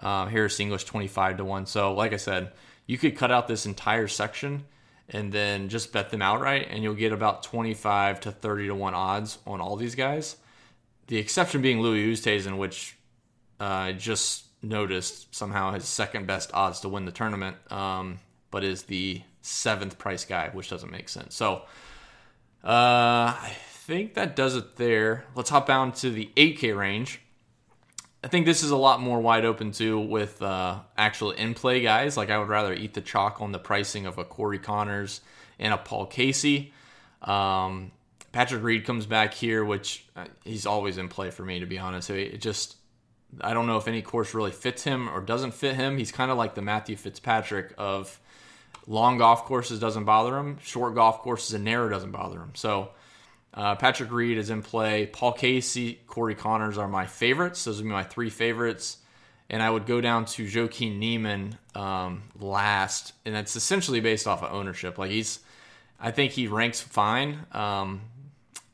uh, 0.00 0.26
Harris 0.26 0.60
English 0.60 0.84
25 0.84 1.38
to 1.38 1.44
1. 1.44 1.66
So, 1.66 1.94
like 1.94 2.12
I 2.12 2.16
said, 2.16 2.52
you 2.86 2.98
could 2.98 3.16
cut 3.16 3.30
out 3.30 3.48
this 3.48 3.64
entire 3.64 4.08
section 4.08 4.64
and 5.08 5.32
then 5.32 5.68
just 5.68 5.92
bet 5.92 6.10
them 6.10 6.22
outright, 6.22 6.66
and 6.70 6.82
you'll 6.82 6.94
get 6.94 7.12
about 7.12 7.42
25 7.42 8.20
to 8.20 8.32
30 8.32 8.68
to 8.68 8.74
1 8.74 8.94
odds 8.94 9.38
on 9.46 9.60
all 9.60 9.76
these 9.76 9.94
guys. 9.94 10.36
The 11.08 11.18
exception 11.18 11.60
being 11.60 11.80
Louis 11.80 12.12
Oosthuizen, 12.12 12.56
which 12.56 12.96
uh, 13.60 13.64
I 13.64 13.92
just 13.92 14.44
noticed 14.62 15.34
somehow 15.34 15.72
has 15.72 15.84
second 15.84 16.26
best 16.26 16.50
odds 16.54 16.80
to 16.80 16.88
win 16.88 17.04
the 17.04 17.12
tournament, 17.12 17.56
um, 17.70 18.20
but 18.50 18.64
is 18.64 18.84
the 18.84 19.22
seventh 19.42 19.98
price 19.98 20.24
guy, 20.24 20.50
which 20.52 20.70
doesn't 20.70 20.90
make 20.90 21.08
sense. 21.08 21.34
So 21.34 21.62
uh, 22.64 23.34
I 23.36 23.52
think 23.86 24.14
that 24.14 24.36
does 24.36 24.56
it 24.56 24.76
there. 24.76 25.24
Let's 25.34 25.50
hop 25.50 25.66
down 25.66 25.92
to 25.92 26.10
the 26.10 26.30
8K 26.36 26.76
range. 26.76 27.20
I 28.24 28.28
think 28.28 28.46
this 28.46 28.62
is 28.62 28.70
a 28.70 28.76
lot 28.76 29.00
more 29.00 29.20
wide 29.20 29.44
open 29.44 29.70
too 29.72 30.00
with 30.00 30.40
uh, 30.40 30.80
actual 30.96 31.32
in 31.32 31.52
play 31.52 31.82
guys. 31.82 32.16
Like 32.16 32.30
I 32.30 32.38
would 32.38 32.48
rather 32.48 32.72
eat 32.72 32.94
the 32.94 33.02
chalk 33.02 33.42
on 33.42 33.52
the 33.52 33.58
pricing 33.58 34.06
of 34.06 34.16
a 34.16 34.24
Corey 34.24 34.58
Conners 34.58 35.20
and 35.58 35.74
a 35.74 35.76
Paul 35.76 36.06
Casey. 36.06 36.72
Um, 37.20 37.92
Patrick 38.32 38.62
Reed 38.62 38.86
comes 38.86 39.04
back 39.04 39.34
here, 39.34 39.62
which 39.62 40.06
uh, 40.16 40.24
he's 40.42 40.64
always 40.64 40.96
in 40.96 41.08
play 41.08 41.30
for 41.30 41.44
me 41.44 41.60
to 41.60 41.66
be 41.66 41.78
honest. 41.78 42.08
So 42.08 42.14
It 42.14 42.40
just 42.40 42.76
I 43.40 43.54
don't 43.54 43.66
know 43.66 43.76
if 43.76 43.88
any 43.88 44.02
course 44.02 44.34
really 44.34 44.50
fits 44.50 44.84
him 44.84 45.08
or 45.08 45.20
doesn't 45.20 45.54
fit 45.54 45.76
him. 45.76 45.98
He's 45.98 46.12
kind 46.12 46.30
of 46.30 46.36
like 46.36 46.54
the 46.54 46.62
Matthew 46.62 46.96
Fitzpatrick 46.96 47.74
of 47.78 48.20
long 48.86 49.18
golf 49.18 49.44
courses 49.44 49.80
doesn't 49.80 50.04
bother 50.04 50.36
him, 50.38 50.58
short 50.62 50.94
golf 50.94 51.20
courses 51.20 51.54
and 51.54 51.64
narrow 51.64 51.88
doesn't 51.88 52.12
bother 52.12 52.38
him. 52.38 52.52
So 52.54 52.90
uh, 53.54 53.76
Patrick 53.76 54.10
Reed 54.10 54.36
is 54.36 54.50
in 54.50 54.62
play. 54.62 55.06
Paul 55.06 55.32
Casey, 55.32 56.00
Corey 56.06 56.34
Conners 56.34 56.76
are 56.76 56.88
my 56.88 57.06
favorites. 57.06 57.64
Those 57.64 57.78
would 57.78 57.84
be 57.84 57.92
my 57.92 58.02
three 58.02 58.30
favorites. 58.30 58.98
And 59.48 59.62
I 59.62 59.70
would 59.70 59.86
go 59.86 60.00
down 60.00 60.24
to 60.26 60.48
Joaquin 60.52 60.98
Niemann 60.98 61.58
um, 61.74 62.24
last. 62.38 63.12
And 63.24 63.36
it's 63.36 63.54
essentially 63.54 64.00
based 64.00 64.26
off 64.26 64.42
of 64.42 64.52
ownership. 64.52 64.98
Like 64.98 65.10
he's, 65.10 65.38
I 66.00 66.10
think 66.10 66.32
he 66.32 66.48
ranks 66.48 66.80
fine. 66.80 67.46
Um, 67.52 68.00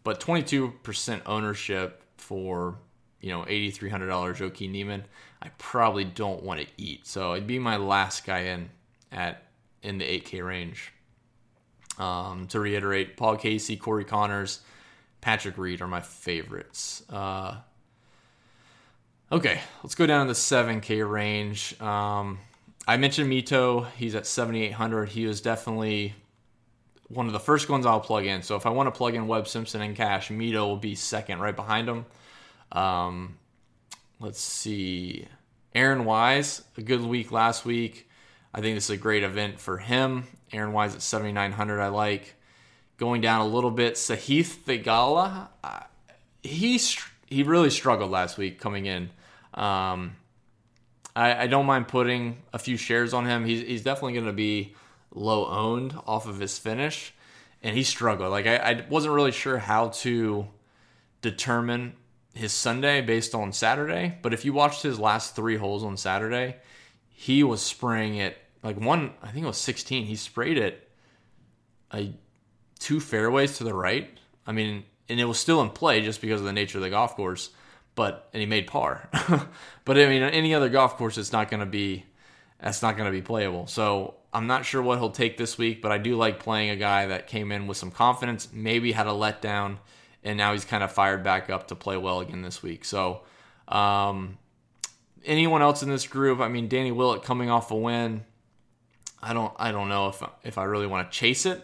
but 0.02 0.20
22% 0.20 1.22
ownership 1.26 2.02
for, 2.16 2.76
you 3.20 3.30
know, 3.30 3.42
$8,300 3.42 4.40
Joaquin 4.40 4.72
Niemann, 4.72 5.04
I 5.42 5.48
probably 5.58 6.04
don't 6.04 6.42
want 6.42 6.60
to 6.60 6.66
eat. 6.76 7.06
So 7.06 7.32
it'd 7.32 7.46
be 7.46 7.58
my 7.58 7.76
last 7.76 8.24
guy 8.24 8.40
in 8.40 8.70
at 9.12 9.44
in 9.82 9.98
the 9.98 10.04
8K 10.04 10.44
range. 10.44 10.92
Um, 11.98 12.46
to 12.48 12.60
reiterate, 12.60 13.16
Paul 13.16 13.36
Casey, 13.36 13.76
Corey 13.76 14.04
Conners, 14.04 14.60
Patrick 15.20 15.58
Reed 15.58 15.82
are 15.82 15.88
my 15.88 16.00
favorites. 16.00 17.02
Uh, 17.10 17.56
okay, 19.30 19.60
let's 19.82 19.94
go 19.94 20.06
down 20.06 20.26
to 20.26 20.32
the 20.32 20.38
7K 20.38 21.08
range. 21.10 21.78
Um, 21.80 22.38
I 22.86 22.96
mentioned 22.96 23.30
Mito. 23.30 23.90
He's 23.92 24.14
at 24.14 24.26
7,800. 24.26 25.10
He 25.10 25.26
was 25.26 25.40
definitely 25.40 26.14
one 27.08 27.26
of 27.26 27.32
the 27.32 27.40
first 27.40 27.68
ones 27.68 27.84
I'll 27.84 28.00
plug 28.00 28.24
in. 28.24 28.42
So 28.42 28.56
if 28.56 28.64
I 28.66 28.70
want 28.70 28.86
to 28.86 28.96
plug 28.96 29.14
in 29.14 29.26
Webb 29.26 29.48
Simpson 29.48 29.82
and 29.82 29.94
cash, 29.94 30.30
Mito 30.30 30.66
will 30.66 30.76
be 30.76 30.94
second 30.94 31.40
right 31.40 31.56
behind 31.56 31.88
him. 31.88 32.06
Um, 32.72 33.38
let's 34.18 34.40
see. 34.40 35.26
Aaron 35.74 36.04
Wise, 36.04 36.62
a 36.76 36.82
good 36.82 37.02
week 37.02 37.30
last 37.32 37.64
week. 37.64 38.08
I 38.52 38.60
think 38.60 38.76
this 38.76 38.84
is 38.84 38.90
a 38.90 38.96
great 38.96 39.22
event 39.22 39.60
for 39.60 39.78
him. 39.78 40.26
Aaron 40.52 40.72
Wise 40.72 40.94
at 40.94 41.02
7,900, 41.02 41.80
I 41.80 41.88
like. 41.88 42.34
Going 42.96 43.20
down 43.20 43.40
a 43.40 43.46
little 43.46 43.70
bit, 43.70 43.94
Sahith 43.94 44.58
Theegala, 44.64 45.48
uh, 45.64 45.80
he, 46.42 46.80
he 47.26 47.42
really 47.42 47.70
struggled 47.70 48.10
last 48.10 48.36
week 48.36 48.58
coming 48.60 48.86
in. 48.86 49.10
Um, 49.54 50.16
I, 51.14 51.42
I, 51.42 51.46
don't 51.46 51.66
mind 51.66 51.88
putting 51.88 52.38
a 52.52 52.58
few 52.58 52.76
shares 52.76 53.12
on 53.14 53.26
him. 53.26 53.44
He's, 53.44 53.66
he's 53.66 53.82
definitely 53.82 54.14
going 54.14 54.26
to 54.26 54.32
be 54.32 54.74
low 55.12 55.46
owned 55.46 55.94
off 56.06 56.28
of 56.28 56.38
his 56.38 56.58
finish, 56.58 57.12
and 57.62 57.76
he 57.76 57.82
struggled. 57.82 58.30
Like 58.30 58.46
I, 58.46 58.56
I 58.56 58.84
wasn't 58.88 59.14
really 59.14 59.32
sure 59.32 59.58
how 59.58 59.88
to 59.88 60.46
determine 61.20 61.94
his 62.34 62.52
Sunday 62.52 63.00
based 63.00 63.34
on 63.34 63.52
Saturday, 63.52 64.18
but 64.22 64.32
if 64.32 64.44
you 64.44 64.52
watched 64.52 64.82
his 64.82 64.98
last 64.98 65.34
three 65.34 65.56
holes 65.56 65.82
on 65.84 65.96
Saturday, 65.96 66.56
he 67.08 67.42
was 67.42 67.60
spraying 67.60 68.16
it 68.16 68.36
like 68.62 68.80
one. 68.80 69.12
I 69.22 69.28
think 69.28 69.44
it 69.44 69.48
was 69.48 69.58
16. 69.58 70.04
He 70.06 70.16
sprayed 70.16 70.58
it 70.58 70.88
a 71.92 72.12
two 72.78 73.00
fairways 73.00 73.58
to 73.58 73.64
the 73.64 73.74
right. 73.74 74.10
I 74.46 74.52
mean, 74.52 74.84
and 75.08 75.20
it 75.20 75.24
was 75.24 75.38
still 75.38 75.60
in 75.60 75.70
play 75.70 76.02
just 76.02 76.20
because 76.20 76.40
of 76.40 76.46
the 76.46 76.52
nature 76.52 76.78
of 76.78 76.82
the 76.82 76.90
golf 76.90 77.16
course. 77.16 77.50
But 77.94 78.28
and 78.32 78.40
he 78.40 78.46
made 78.46 78.68
par. 78.68 79.08
but 79.84 79.98
I 79.98 80.06
mean, 80.06 80.22
any 80.22 80.54
other 80.54 80.68
golf 80.68 80.96
course, 80.96 81.18
it's 81.18 81.32
not 81.32 81.50
going 81.50 81.60
to 81.60 81.66
be 81.66 82.04
that's 82.60 82.82
not 82.82 82.96
going 82.96 83.06
to 83.06 83.12
be 83.12 83.22
playable. 83.22 83.66
So 83.66 84.14
I'm 84.32 84.46
not 84.46 84.64
sure 84.64 84.82
what 84.82 84.98
he'll 84.98 85.10
take 85.10 85.36
this 85.36 85.58
week, 85.58 85.82
but 85.82 85.90
I 85.90 85.98
do 85.98 86.16
like 86.16 86.38
playing 86.38 86.70
a 86.70 86.76
guy 86.76 87.06
that 87.06 87.26
came 87.26 87.50
in 87.52 87.66
with 87.66 87.76
some 87.76 87.90
confidence, 87.90 88.48
maybe 88.52 88.92
had 88.92 89.06
a 89.06 89.10
letdown, 89.10 89.78
and 90.22 90.36
now 90.36 90.52
he's 90.52 90.64
kind 90.64 90.82
of 90.82 90.92
fired 90.92 91.22
back 91.22 91.50
up 91.50 91.68
to 91.68 91.74
play 91.74 91.96
well 91.96 92.20
again 92.20 92.42
this 92.42 92.62
week. 92.62 92.84
So 92.84 93.22
um, 93.68 94.38
anyone 95.24 95.62
else 95.62 95.82
in 95.82 95.88
this 95.88 96.06
group, 96.06 96.40
I 96.40 96.48
mean, 96.48 96.68
Danny 96.68 96.92
Willett 96.92 97.22
coming 97.22 97.50
off 97.50 97.70
a 97.70 97.76
win. 97.76 98.24
I 99.22 99.32
don't, 99.32 99.52
I 99.58 99.70
don't 99.70 99.88
know 99.88 100.08
if 100.08 100.22
if 100.44 100.56
I 100.56 100.64
really 100.64 100.86
want 100.86 101.10
to 101.10 101.18
chase 101.18 101.44
it, 101.44 101.62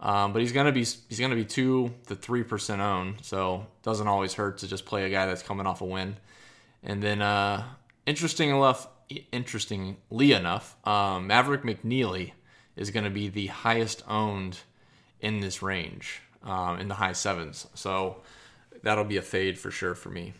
um, 0.00 0.32
but 0.32 0.42
he's 0.42 0.52
gonna 0.52 0.72
be 0.72 0.80
he's 0.80 1.20
gonna 1.20 1.36
be 1.36 1.44
two 1.44 1.94
to 2.08 2.16
three 2.16 2.42
percent 2.42 2.80
owned, 2.80 3.18
so 3.22 3.66
doesn't 3.82 4.08
always 4.08 4.34
hurt 4.34 4.58
to 4.58 4.68
just 4.68 4.84
play 4.84 5.04
a 5.04 5.10
guy 5.10 5.26
that's 5.26 5.42
coming 5.42 5.66
off 5.66 5.80
a 5.80 5.84
win. 5.84 6.16
And 6.82 7.02
then, 7.02 7.22
uh, 7.22 7.64
interesting 8.06 8.50
enough, 8.50 8.88
interestingly 9.32 10.32
enough, 10.32 10.76
um, 10.86 11.26
Maverick 11.26 11.62
McNealy 11.62 12.32
is 12.76 12.90
going 12.90 13.04
to 13.04 13.10
be 13.10 13.28
the 13.28 13.46
highest 13.48 14.02
owned 14.08 14.60
in 15.20 15.40
this 15.40 15.62
range, 15.62 16.20
um, 16.44 16.78
in 16.78 16.88
the 16.88 16.94
high 16.94 17.12
sevens. 17.12 17.66
So 17.74 18.18
that'll 18.82 19.04
be 19.04 19.16
a 19.16 19.22
fade 19.22 19.58
for 19.58 19.70
sure 19.70 19.94
for 19.94 20.10
me. 20.10 20.32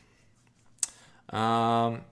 Um, 1.31 2.03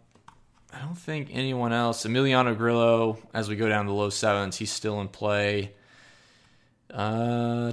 I 0.72 0.80
don't 0.80 0.98
think 0.98 1.30
anyone 1.32 1.72
else. 1.72 2.04
Emiliano 2.04 2.56
Grillo, 2.56 3.18
as 3.32 3.48
we 3.48 3.56
go 3.56 3.68
down 3.68 3.86
the 3.86 3.92
low 3.92 4.10
sevens, 4.10 4.56
he's 4.58 4.72
still 4.72 5.00
in 5.00 5.08
play. 5.08 5.72
Uh, 6.92 7.72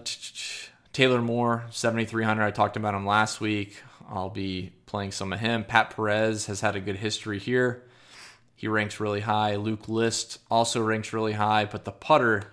Taylor 0.93 1.21
Moore, 1.21 1.65
7,300. 1.71 2.43
I 2.43 2.52
talked 2.52 2.78
about 2.78 2.93
him 2.93 3.06
last 3.06 3.41
week. 3.41 3.82
I'll 4.10 4.30
be 4.30 4.71
playing 4.86 5.12
some 5.12 5.34
of 5.34 5.39
him. 5.39 5.63
Pat 5.63 5.95
Perez 5.95 6.45
has 6.45 6.62
had 6.62 6.76
a 6.76 6.80
good 6.80 6.97
history 6.97 7.39
here. 7.39 7.84
He 8.56 8.67
ranks 8.67 8.99
really 8.99 9.21
high. 9.21 9.56
Luke 9.56 9.89
List 9.89 10.39
also 10.49 10.82
ranks 10.82 11.12
really 11.12 11.34
high, 11.34 11.65
but 11.65 11.84
the 11.84 11.91
putter 11.91 12.43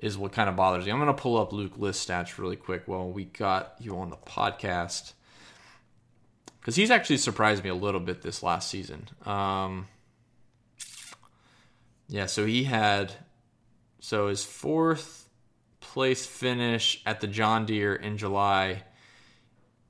is 0.00 0.16
what 0.16 0.32
kind 0.32 0.48
of 0.48 0.56
bothers 0.56 0.86
me. 0.86 0.90
I'm 0.90 0.98
going 0.98 1.14
to 1.14 1.22
pull 1.22 1.36
up 1.36 1.52
Luke 1.52 1.76
List 1.76 2.08
stats 2.08 2.38
really 2.38 2.56
quick 2.56 2.82
while 2.86 3.10
we 3.10 3.24
got 3.24 3.74
you 3.78 3.96
on 3.98 4.10
the 4.10 4.16
podcast 4.16 5.12
because 6.58 6.74
he's 6.74 6.90
actually 6.90 7.18
surprised 7.18 7.62
me 7.62 7.70
a 7.70 7.74
little 7.74 8.00
bit 8.00 8.22
this 8.22 8.42
last 8.42 8.68
season. 8.70 9.08
Um, 9.24 9.88
yeah, 12.08 12.26
so 12.26 12.46
he 12.46 12.64
had 12.64 13.12
so 14.00 14.28
his 14.28 14.42
fourth 14.42 15.28
place 15.80 16.24
finish 16.24 17.02
at 17.04 17.20
the 17.20 17.26
John 17.26 17.66
Deere 17.66 17.94
in 17.94 18.16
July. 18.16 18.84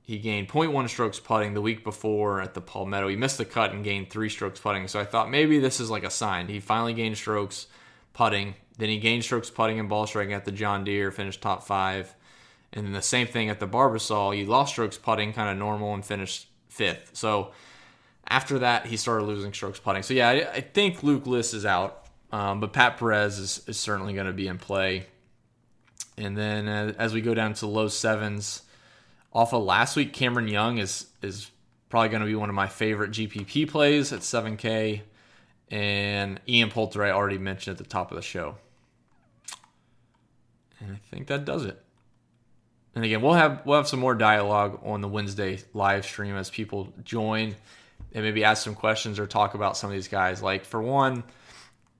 He 0.01 0.17
gained 0.17 0.49
0.1 0.49 0.89
strokes 0.89 1.19
putting 1.19 1.53
the 1.53 1.61
week 1.61 1.85
before 1.85 2.41
at 2.41 2.53
the 2.53 2.61
Palmetto. 2.61 3.07
He 3.07 3.15
missed 3.15 3.37
the 3.37 3.45
cut 3.45 3.71
and 3.71 3.83
gained 3.83 4.09
three 4.09 4.27
strokes 4.27 4.59
putting. 4.59 4.89
So 4.89 4.99
I 4.99 5.05
thought 5.05 5.29
maybe 5.29 5.59
this 5.59 5.79
is 5.79 5.89
like 5.89 6.03
a 6.03 6.09
sign. 6.09 6.47
He 6.47 6.59
finally 6.59 6.93
gained 6.93 7.17
strokes 7.17 7.67
putting. 8.13 8.55
Then 8.77 8.89
he 8.89 8.97
gained 8.97 9.23
strokes 9.23 9.49
putting 9.49 9.79
and 9.79 9.89
ball 9.89 10.07
striking 10.07 10.33
at 10.33 10.45
the 10.45 10.51
John 10.51 10.83
Deere, 10.83 11.11
finished 11.11 11.41
top 11.41 11.63
five. 11.63 12.15
And 12.73 12.85
then 12.85 12.93
the 12.93 13.01
same 13.01 13.27
thing 13.27 13.49
at 13.49 13.59
the 13.59 13.67
Barbasol. 13.67 14.35
He 14.35 14.45
lost 14.45 14.73
strokes 14.73 14.97
putting, 14.97 15.33
kind 15.33 15.49
of 15.49 15.57
normal, 15.57 15.93
and 15.93 16.05
finished 16.05 16.47
fifth. 16.69 17.11
So 17.13 17.51
after 18.27 18.59
that, 18.59 18.85
he 18.85 18.97
started 18.97 19.25
losing 19.25 19.53
strokes 19.53 19.79
putting. 19.79 20.03
So 20.03 20.13
yeah, 20.13 20.29
I, 20.29 20.33
I 20.53 20.61
think 20.61 21.03
Luke 21.03 21.27
List 21.27 21.53
is 21.53 21.65
out, 21.65 22.05
um, 22.31 22.59
but 22.59 22.71
Pat 22.71 22.97
Perez 22.97 23.37
is, 23.39 23.61
is 23.67 23.77
certainly 23.77 24.13
going 24.13 24.27
to 24.27 24.33
be 24.33 24.47
in 24.47 24.57
play. 24.57 25.07
And 26.17 26.37
then 26.37 26.67
uh, 26.67 26.93
as 26.97 27.13
we 27.13 27.21
go 27.21 27.33
down 27.33 27.53
to 27.55 27.67
low 27.67 27.87
sevens, 27.87 28.61
off 29.33 29.53
of 29.53 29.63
last 29.63 29.95
week, 29.95 30.13
Cameron 30.13 30.47
Young 30.47 30.77
is 30.77 31.07
is 31.21 31.51
probably 31.89 32.09
going 32.09 32.21
to 32.21 32.27
be 32.27 32.35
one 32.35 32.49
of 32.49 32.55
my 32.55 32.67
favorite 32.67 33.11
GPP 33.11 33.69
plays 33.69 34.13
at 34.13 34.21
7K. 34.21 35.01
And 35.71 36.41
Ian 36.47 36.69
Poulter, 36.69 37.03
I 37.03 37.11
already 37.11 37.37
mentioned 37.37 37.79
at 37.79 37.83
the 37.83 37.89
top 37.89 38.11
of 38.11 38.17
the 38.17 38.21
show. 38.21 38.57
And 40.81 40.93
I 40.93 40.99
think 41.09 41.27
that 41.27 41.45
does 41.45 41.65
it. 41.65 41.81
And 42.93 43.05
again, 43.05 43.21
we'll 43.21 43.33
have 43.33 43.61
we'll 43.65 43.77
have 43.77 43.87
some 43.87 44.01
more 44.01 44.15
dialogue 44.15 44.81
on 44.83 44.99
the 44.99 45.07
Wednesday 45.07 45.59
live 45.73 46.03
stream 46.03 46.35
as 46.35 46.49
people 46.49 46.91
join 47.03 47.55
and 48.13 48.25
maybe 48.25 48.43
ask 48.43 48.63
some 48.63 48.75
questions 48.75 49.17
or 49.17 49.25
talk 49.25 49.53
about 49.53 49.77
some 49.77 49.89
of 49.89 49.95
these 49.95 50.09
guys. 50.09 50.43
Like 50.43 50.65
for 50.65 50.81
one, 50.81 51.23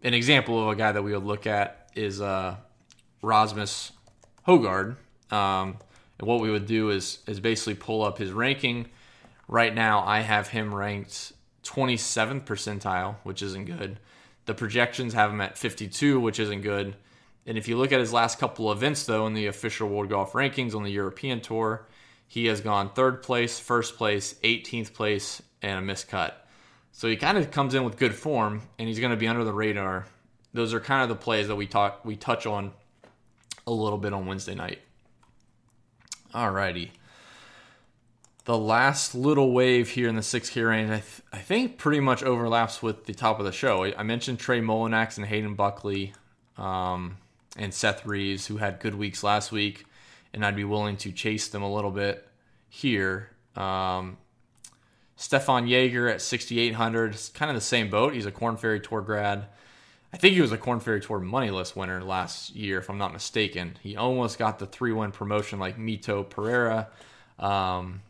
an 0.03 0.13
example 0.13 0.61
of 0.61 0.67
a 0.67 0.75
guy 0.75 0.91
that 0.91 1.01
we 1.01 1.13
would 1.13 1.23
look 1.23 1.47
at 1.47 1.89
is 1.95 2.19
uh, 2.19 2.57
Højgaard. 3.23 4.95
Um, 5.31 5.77
and 6.19 6.27
what 6.27 6.41
we 6.41 6.51
would 6.51 6.65
do 6.65 6.89
is 6.89 7.19
is 7.25 7.39
basically 7.39 7.75
pull 7.75 8.03
up 8.03 8.17
his 8.17 8.31
ranking. 8.33 8.87
Right 9.47 9.73
now, 9.73 10.03
I 10.05 10.21
have 10.21 10.49
him 10.49 10.75
ranked 10.75 11.33
27th 11.63 12.43
percentile, 12.45 13.15
which 13.23 13.41
isn't 13.41 13.65
good. 13.65 13.99
The 14.45 14.53
projections 14.53 15.13
have 15.13 15.31
him 15.31 15.41
at 15.41 15.57
52, 15.57 16.19
which 16.19 16.39
isn't 16.39 16.61
good. 16.61 16.95
and 17.45 17.57
if 17.57 17.67
you 17.67 17.77
look 17.77 17.91
at 17.91 17.99
his 17.99 18.13
last 18.13 18.39
couple 18.39 18.71
events, 18.71 19.05
though, 19.05 19.25
in 19.25 19.33
the 19.33 19.47
official 19.47 19.89
World 19.89 20.09
Golf 20.09 20.33
rankings 20.33 20.75
on 20.75 20.83
the 20.83 20.91
European 20.91 21.41
Tour, 21.41 21.87
he 22.27 22.45
has 22.45 22.61
gone 22.61 22.91
third 22.91 23.23
place, 23.23 23.59
first 23.59 23.97
place, 23.97 24.35
18th 24.43 24.93
place, 24.93 25.41
and 25.61 25.77
a 25.77 25.93
miscut. 25.93 26.33
So 26.91 27.07
he 27.07 27.15
kind 27.15 27.37
of 27.37 27.51
comes 27.51 27.73
in 27.73 27.83
with 27.83 27.97
good 27.97 28.15
form, 28.15 28.61
and 28.77 28.87
he's 28.87 28.99
going 28.99 29.11
to 29.11 29.17
be 29.17 29.27
under 29.27 29.43
the 29.43 29.53
radar. 29.53 30.05
Those 30.53 30.73
are 30.73 30.79
kind 30.79 31.03
of 31.03 31.09
the 31.09 31.21
plays 31.21 31.47
that 31.47 31.55
we 31.55 31.67
talk 31.67 32.03
we 32.03 32.15
touch 32.15 32.45
on 32.45 32.73
a 33.65 33.71
little 33.71 33.97
bit 33.97 34.13
on 34.13 34.25
Wednesday 34.25 34.55
night. 34.55 34.79
Alrighty. 36.33 36.91
The 38.45 38.57
last 38.57 39.13
little 39.13 39.51
wave 39.51 39.89
here 39.89 40.07
in 40.07 40.15
the 40.15 40.21
6K 40.21 40.67
range, 40.67 40.89
I, 40.89 40.95
th- 40.95 41.21
I 41.31 41.37
think 41.37 41.77
pretty 41.77 41.99
much 41.99 42.23
overlaps 42.23 42.81
with 42.81 43.05
the 43.05 43.13
top 43.13 43.39
of 43.39 43.45
the 43.45 43.51
show. 43.51 43.83
I, 43.83 43.93
I 43.99 44.03
mentioned 44.03 44.39
Trey 44.39 44.61
Mullinax 44.61 45.17
and 45.17 45.27
Hayden 45.27 45.53
Buckley 45.53 46.13
um, 46.57 47.17
and 47.55 47.71
Seth 47.73 48.05
Reeves, 48.05 48.47
who 48.47 48.57
had 48.57 48.79
good 48.79 48.95
weeks 48.95 49.23
last 49.23 49.51
week, 49.51 49.85
and 50.33 50.43
I'd 50.43 50.55
be 50.55 50.63
willing 50.63 50.97
to 50.97 51.11
chase 51.11 51.49
them 51.49 51.61
a 51.61 51.71
little 51.71 51.91
bit 51.91 52.27
here. 52.67 53.29
Um, 53.55 54.17
Stephan 55.15 55.67
Jaeger 55.67 56.07
at 56.07 56.19
6,800, 56.19 57.15
kind 57.35 57.51
of 57.51 57.55
the 57.55 57.61
same 57.61 57.91
boat. 57.91 58.15
He's 58.15 58.25
a 58.25 58.31
Corn 58.31 58.57
Ferry 58.57 58.79
Tour 58.79 59.01
grad. 59.01 59.45
I 60.11 60.17
think 60.17 60.33
he 60.33 60.41
was 60.41 60.51
a 60.51 60.57
Corn 60.57 60.79
Ferry 60.79 60.99
Tour 60.99 61.19
money 61.19 61.51
list 61.51 61.75
winner 61.75 62.03
last 62.03 62.55
year, 62.55 62.79
if 62.79 62.89
I'm 62.89 62.97
not 62.97 63.13
mistaken. 63.13 63.77
He 63.83 63.95
almost 63.95 64.39
got 64.39 64.57
the 64.57 64.65
three 64.65 64.91
win 64.91 65.11
promotion 65.11 65.59
like 65.59 65.77
Mito 65.77 66.27
Pereira, 66.27 66.87
um, 67.37 68.01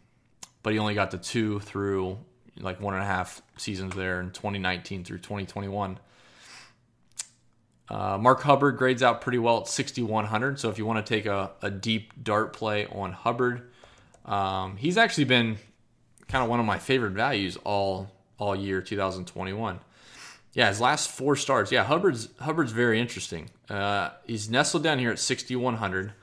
but 0.63 0.73
he 0.73 0.79
only 0.79 0.93
got 0.93 1.11
the 1.11 1.17
two 1.17 1.59
through 1.59 2.17
like 2.59 2.81
one 2.81 2.93
and 2.93 3.03
a 3.03 3.05
half 3.05 3.41
seasons 3.57 3.95
there 3.95 4.19
in 4.19 4.31
2019 4.31 5.03
through 5.03 5.17
2021. 5.17 5.99
Uh, 7.89 8.17
Mark 8.17 8.41
Hubbard 8.41 8.77
grades 8.77 9.03
out 9.03 9.21
pretty 9.21 9.37
well 9.37 9.61
at 9.61 9.67
6,100. 9.67 10.59
So 10.59 10.69
if 10.69 10.77
you 10.77 10.85
want 10.85 11.05
to 11.05 11.13
take 11.13 11.25
a, 11.25 11.51
a 11.61 11.69
deep 11.69 12.23
dart 12.23 12.53
play 12.53 12.85
on 12.85 13.11
Hubbard, 13.11 13.69
um, 14.25 14.77
he's 14.77 14.97
actually 14.97 15.25
been 15.25 15.57
kind 16.27 16.43
of 16.43 16.49
one 16.49 16.59
of 16.59 16.65
my 16.65 16.77
favorite 16.77 17.11
values 17.11 17.57
all 17.63 18.09
all 18.37 18.55
year 18.55 18.81
2021. 18.81 19.79
Yeah, 20.53 20.67
his 20.67 20.81
last 20.81 21.11
four 21.11 21.35
starts. 21.35 21.71
Yeah, 21.71 21.83
Hubbard's 21.83 22.29
Hubbard's 22.39 22.71
very 22.71 22.99
interesting. 22.99 23.49
Uh, 23.69 24.09
he's 24.25 24.49
nestled 24.49 24.83
down 24.83 24.99
here 24.99 25.11
at 25.11 25.19
6100. 25.19 26.13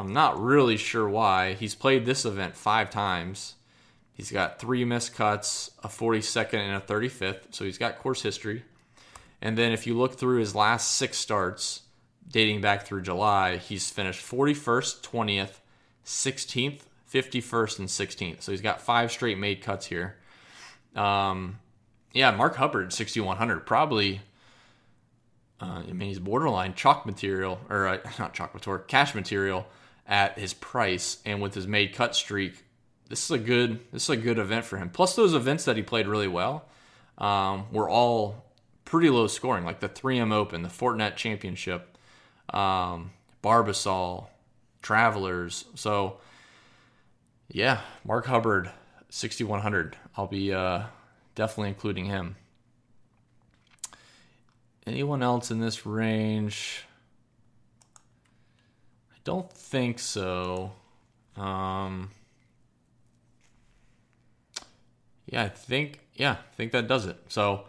I'm 0.00 0.14
not 0.14 0.40
really 0.40 0.78
sure 0.78 1.06
why. 1.06 1.52
He's 1.52 1.74
played 1.74 2.06
this 2.06 2.24
event 2.24 2.56
five 2.56 2.88
times. 2.88 3.56
He's 4.14 4.32
got 4.32 4.58
three 4.58 4.82
missed 4.84 5.14
cuts, 5.14 5.72
a 5.84 5.88
42nd 5.88 6.54
and 6.54 6.76
a 6.76 6.80
35th, 6.80 7.52
so 7.54 7.66
he's 7.66 7.76
got 7.76 7.98
course 7.98 8.22
history. 8.22 8.64
And 9.42 9.58
then 9.58 9.72
if 9.72 9.86
you 9.86 9.96
look 9.96 10.14
through 10.14 10.38
his 10.38 10.54
last 10.54 10.92
six 10.92 11.18
starts, 11.18 11.82
dating 12.26 12.62
back 12.62 12.86
through 12.86 13.02
July, 13.02 13.58
he's 13.58 13.90
finished 13.90 14.24
41st, 14.24 15.02
20th, 15.02 15.60
16th, 16.04 16.80
51st, 17.12 17.78
and 17.78 17.88
16th. 17.88 18.42
So 18.42 18.52
he's 18.52 18.62
got 18.62 18.80
five 18.80 19.12
straight 19.12 19.36
made 19.36 19.62
cuts 19.62 19.86
here. 19.86 20.16
Um, 20.96 21.58
yeah, 22.12 22.30
Mark 22.30 22.56
Hubbard, 22.56 22.94
6,100, 22.94 23.66
probably. 23.66 24.22
Uh, 25.60 25.82
I 25.86 25.92
mean, 25.92 26.08
he's 26.08 26.18
borderline 26.18 26.72
chalk 26.72 27.04
material, 27.04 27.60
or 27.68 27.86
uh, 27.86 27.98
not 28.18 28.32
chalk 28.32 28.54
material, 28.54 28.82
cash 28.86 29.14
material 29.14 29.66
at 30.10 30.38
his 30.38 30.52
price, 30.52 31.18
and 31.24 31.40
with 31.40 31.54
his 31.54 31.66
made 31.66 31.94
cut 31.94 32.16
streak, 32.16 32.64
this 33.08 33.24
is 33.24 33.30
a 33.30 33.38
good 33.38 33.80
this 33.92 34.04
is 34.04 34.10
a 34.10 34.16
good 34.16 34.38
event 34.38 34.64
for 34.66 34.76
him. 34.76 34.90
Plus, 34.90 35.14
those 35.14 35.32
events 35.32 35.64
that 35.64 35.76
he 35.76 35.82
played 35.82 36.06
really 36.06 36.28
well 36.28 36.66
um, 37.16 37.66
were 37.72 37.88
all 37.88 38.44
pretty 38.84 39.08
low 39.08 39.28
scoring, 39.28 39.64
like 39.64 39.80
the 39.80 39.88
3M 39.88 40.32
Open, 40.32 40.62
the 40.62 40.68
Fortinet 40.68 41.14
Championship, 41.14 41.96
um, 42.52 43.12
Barbasol, 43.42 44.26
Travelers. 44.82 45.64
So, 45.76 46.18
yeah, 47.48 47.82
Mark 48.04 48.26
Hubbard, 48.26 48.70
6100. 49.10 49.96
I'll 50.16 50.26
be 50.26 50.52
uh, 50.52 50.84
definitely 51.36 51.68
including 51.68 52.06
him. 52.06 52.34
Anyone 54.86 55.22
else 55.22 55.52
in 55.52 55.60
this 55.60 55.86
range? 55.86 56.84
Don't 59.24 59.52
think 59.52 59.98
so. 59.98 60.72
Um, 61.36 62.10
yeah, 65.26 65.44
I 65.44 65.48
think 65.48 66.00
yeah, 66.14 66.32
I 66.32 66.54
think 66.56 66.72
that 66.72 66.88
does 66.88 67.06
it. 67.06 67.16
So 67.28 67.64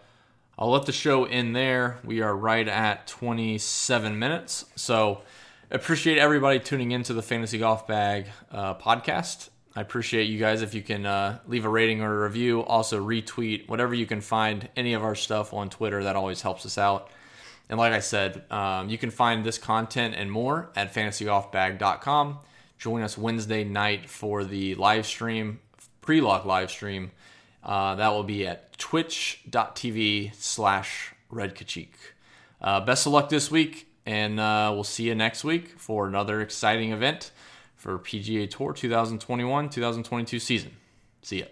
I'll 0.57 0.71
let 0.71 0.85
the 0.85 0.91
show 0.91 1.25
in 1.25 1.53
there. 1.53 1.99
We 2.03 2.21
are 2.21 2.35
right 2.35 2.67
at 2.67 3.07
27 3.07 4.19
minutes. 4.19 4.65
So 4.75 5.21
appreciate 5.69 6.17
everybody 6.17 6.59
tuning 6.59 6.91
into 6.91 7.13
the 7.13 7.21
Fantasy 7.21 7.57
Golf 7.57 7.87
Bag 7.87 8.27
uh, 8.51 8.75
podcast. 8.75 9.49
I 9.75 9.81
appreciate 9.81 10.25
you 10.25 10.37
guys 10.37 10.61
if 10.61 10.73
you 10.73 10.81
can 10.81 11.05
uh, 11.05 11.39
leave 11.47 11.63
a 11.63 11.69
rating 11.69 12.01
or 12.01 12.13
a 12.13 12.27
review. 12.27 12.61
Also, 12.61 13.01
retweet 13.03 13.69
whatever 13.69 13.93
you 13.93 14.05
can 14.05 14.19
find 14.19 14.67
any 14.75 14.93
of 14.93 15.03
our 15.03 15.15
stuff 15.15 15.53
on 15.53 15.69
Twitter. 15.69 16.03
That 16.03 16.17
always 16.17 16.41
helps 16.41 16.65
us 16.65 16.77
out. 16.77 17.09
And 17.71 17.79
like 17.79 17.93
I 17.93 18.01
said, 18.01 18.43
um, 18.51 18.89
you 18.89 18.97
can 18.97 19.09
find 19.09 19.45
this 19.45 19.57
content 19.57 20.13
and 20.15 20.29
more 20.29 20.69
at 20.75 20.93
fantasygolfbag.com. 20.93 22.39
Join 22.77 23.01
us 23.01 23.17
Wednesday 23.17 23.63
night 23.63 24.09
for 24.09 24.43
the 24.43 24.75
live 24.75 25.05
stream, 25.05 25.61
pre 26.01 26.19
lock 26.19 26.43
live 26.43 26.69
stream. 26.69 27.11
Uh, 27.63 27.95
that 27.95 28.09
will 28.09 28.25
be 28.25 28.45
at 28.45 28.77
twitch.tv 28.77 30.35
slash 30.35 31.13
redkachik. 31.31 31.89
Uh, 32.59 32.81
best 32.81 33.05
of 33.05 33.13
luck 33.13 33.29
this 33.29 33.49
week, 33.49 33.87
and 34.05 34.37
uh, 34.37 34.69
we'll 34.73 34.83
see 34.83 35.03
you 35.03 35.15
next 35.15 35.45
week 35.45 35.79
for 35.79 36.07
another 36.07 36.41
exciting 36.41 36.91
event 36.91 37.31
for 37.77 37.97
PGA 37.97 38.49
Tour 38.49 38.73
2021 38.73 39.69
2022 39.69 40.39
season. 40.39 40.71
See 41.21 41.39
ya. 41.39 41.45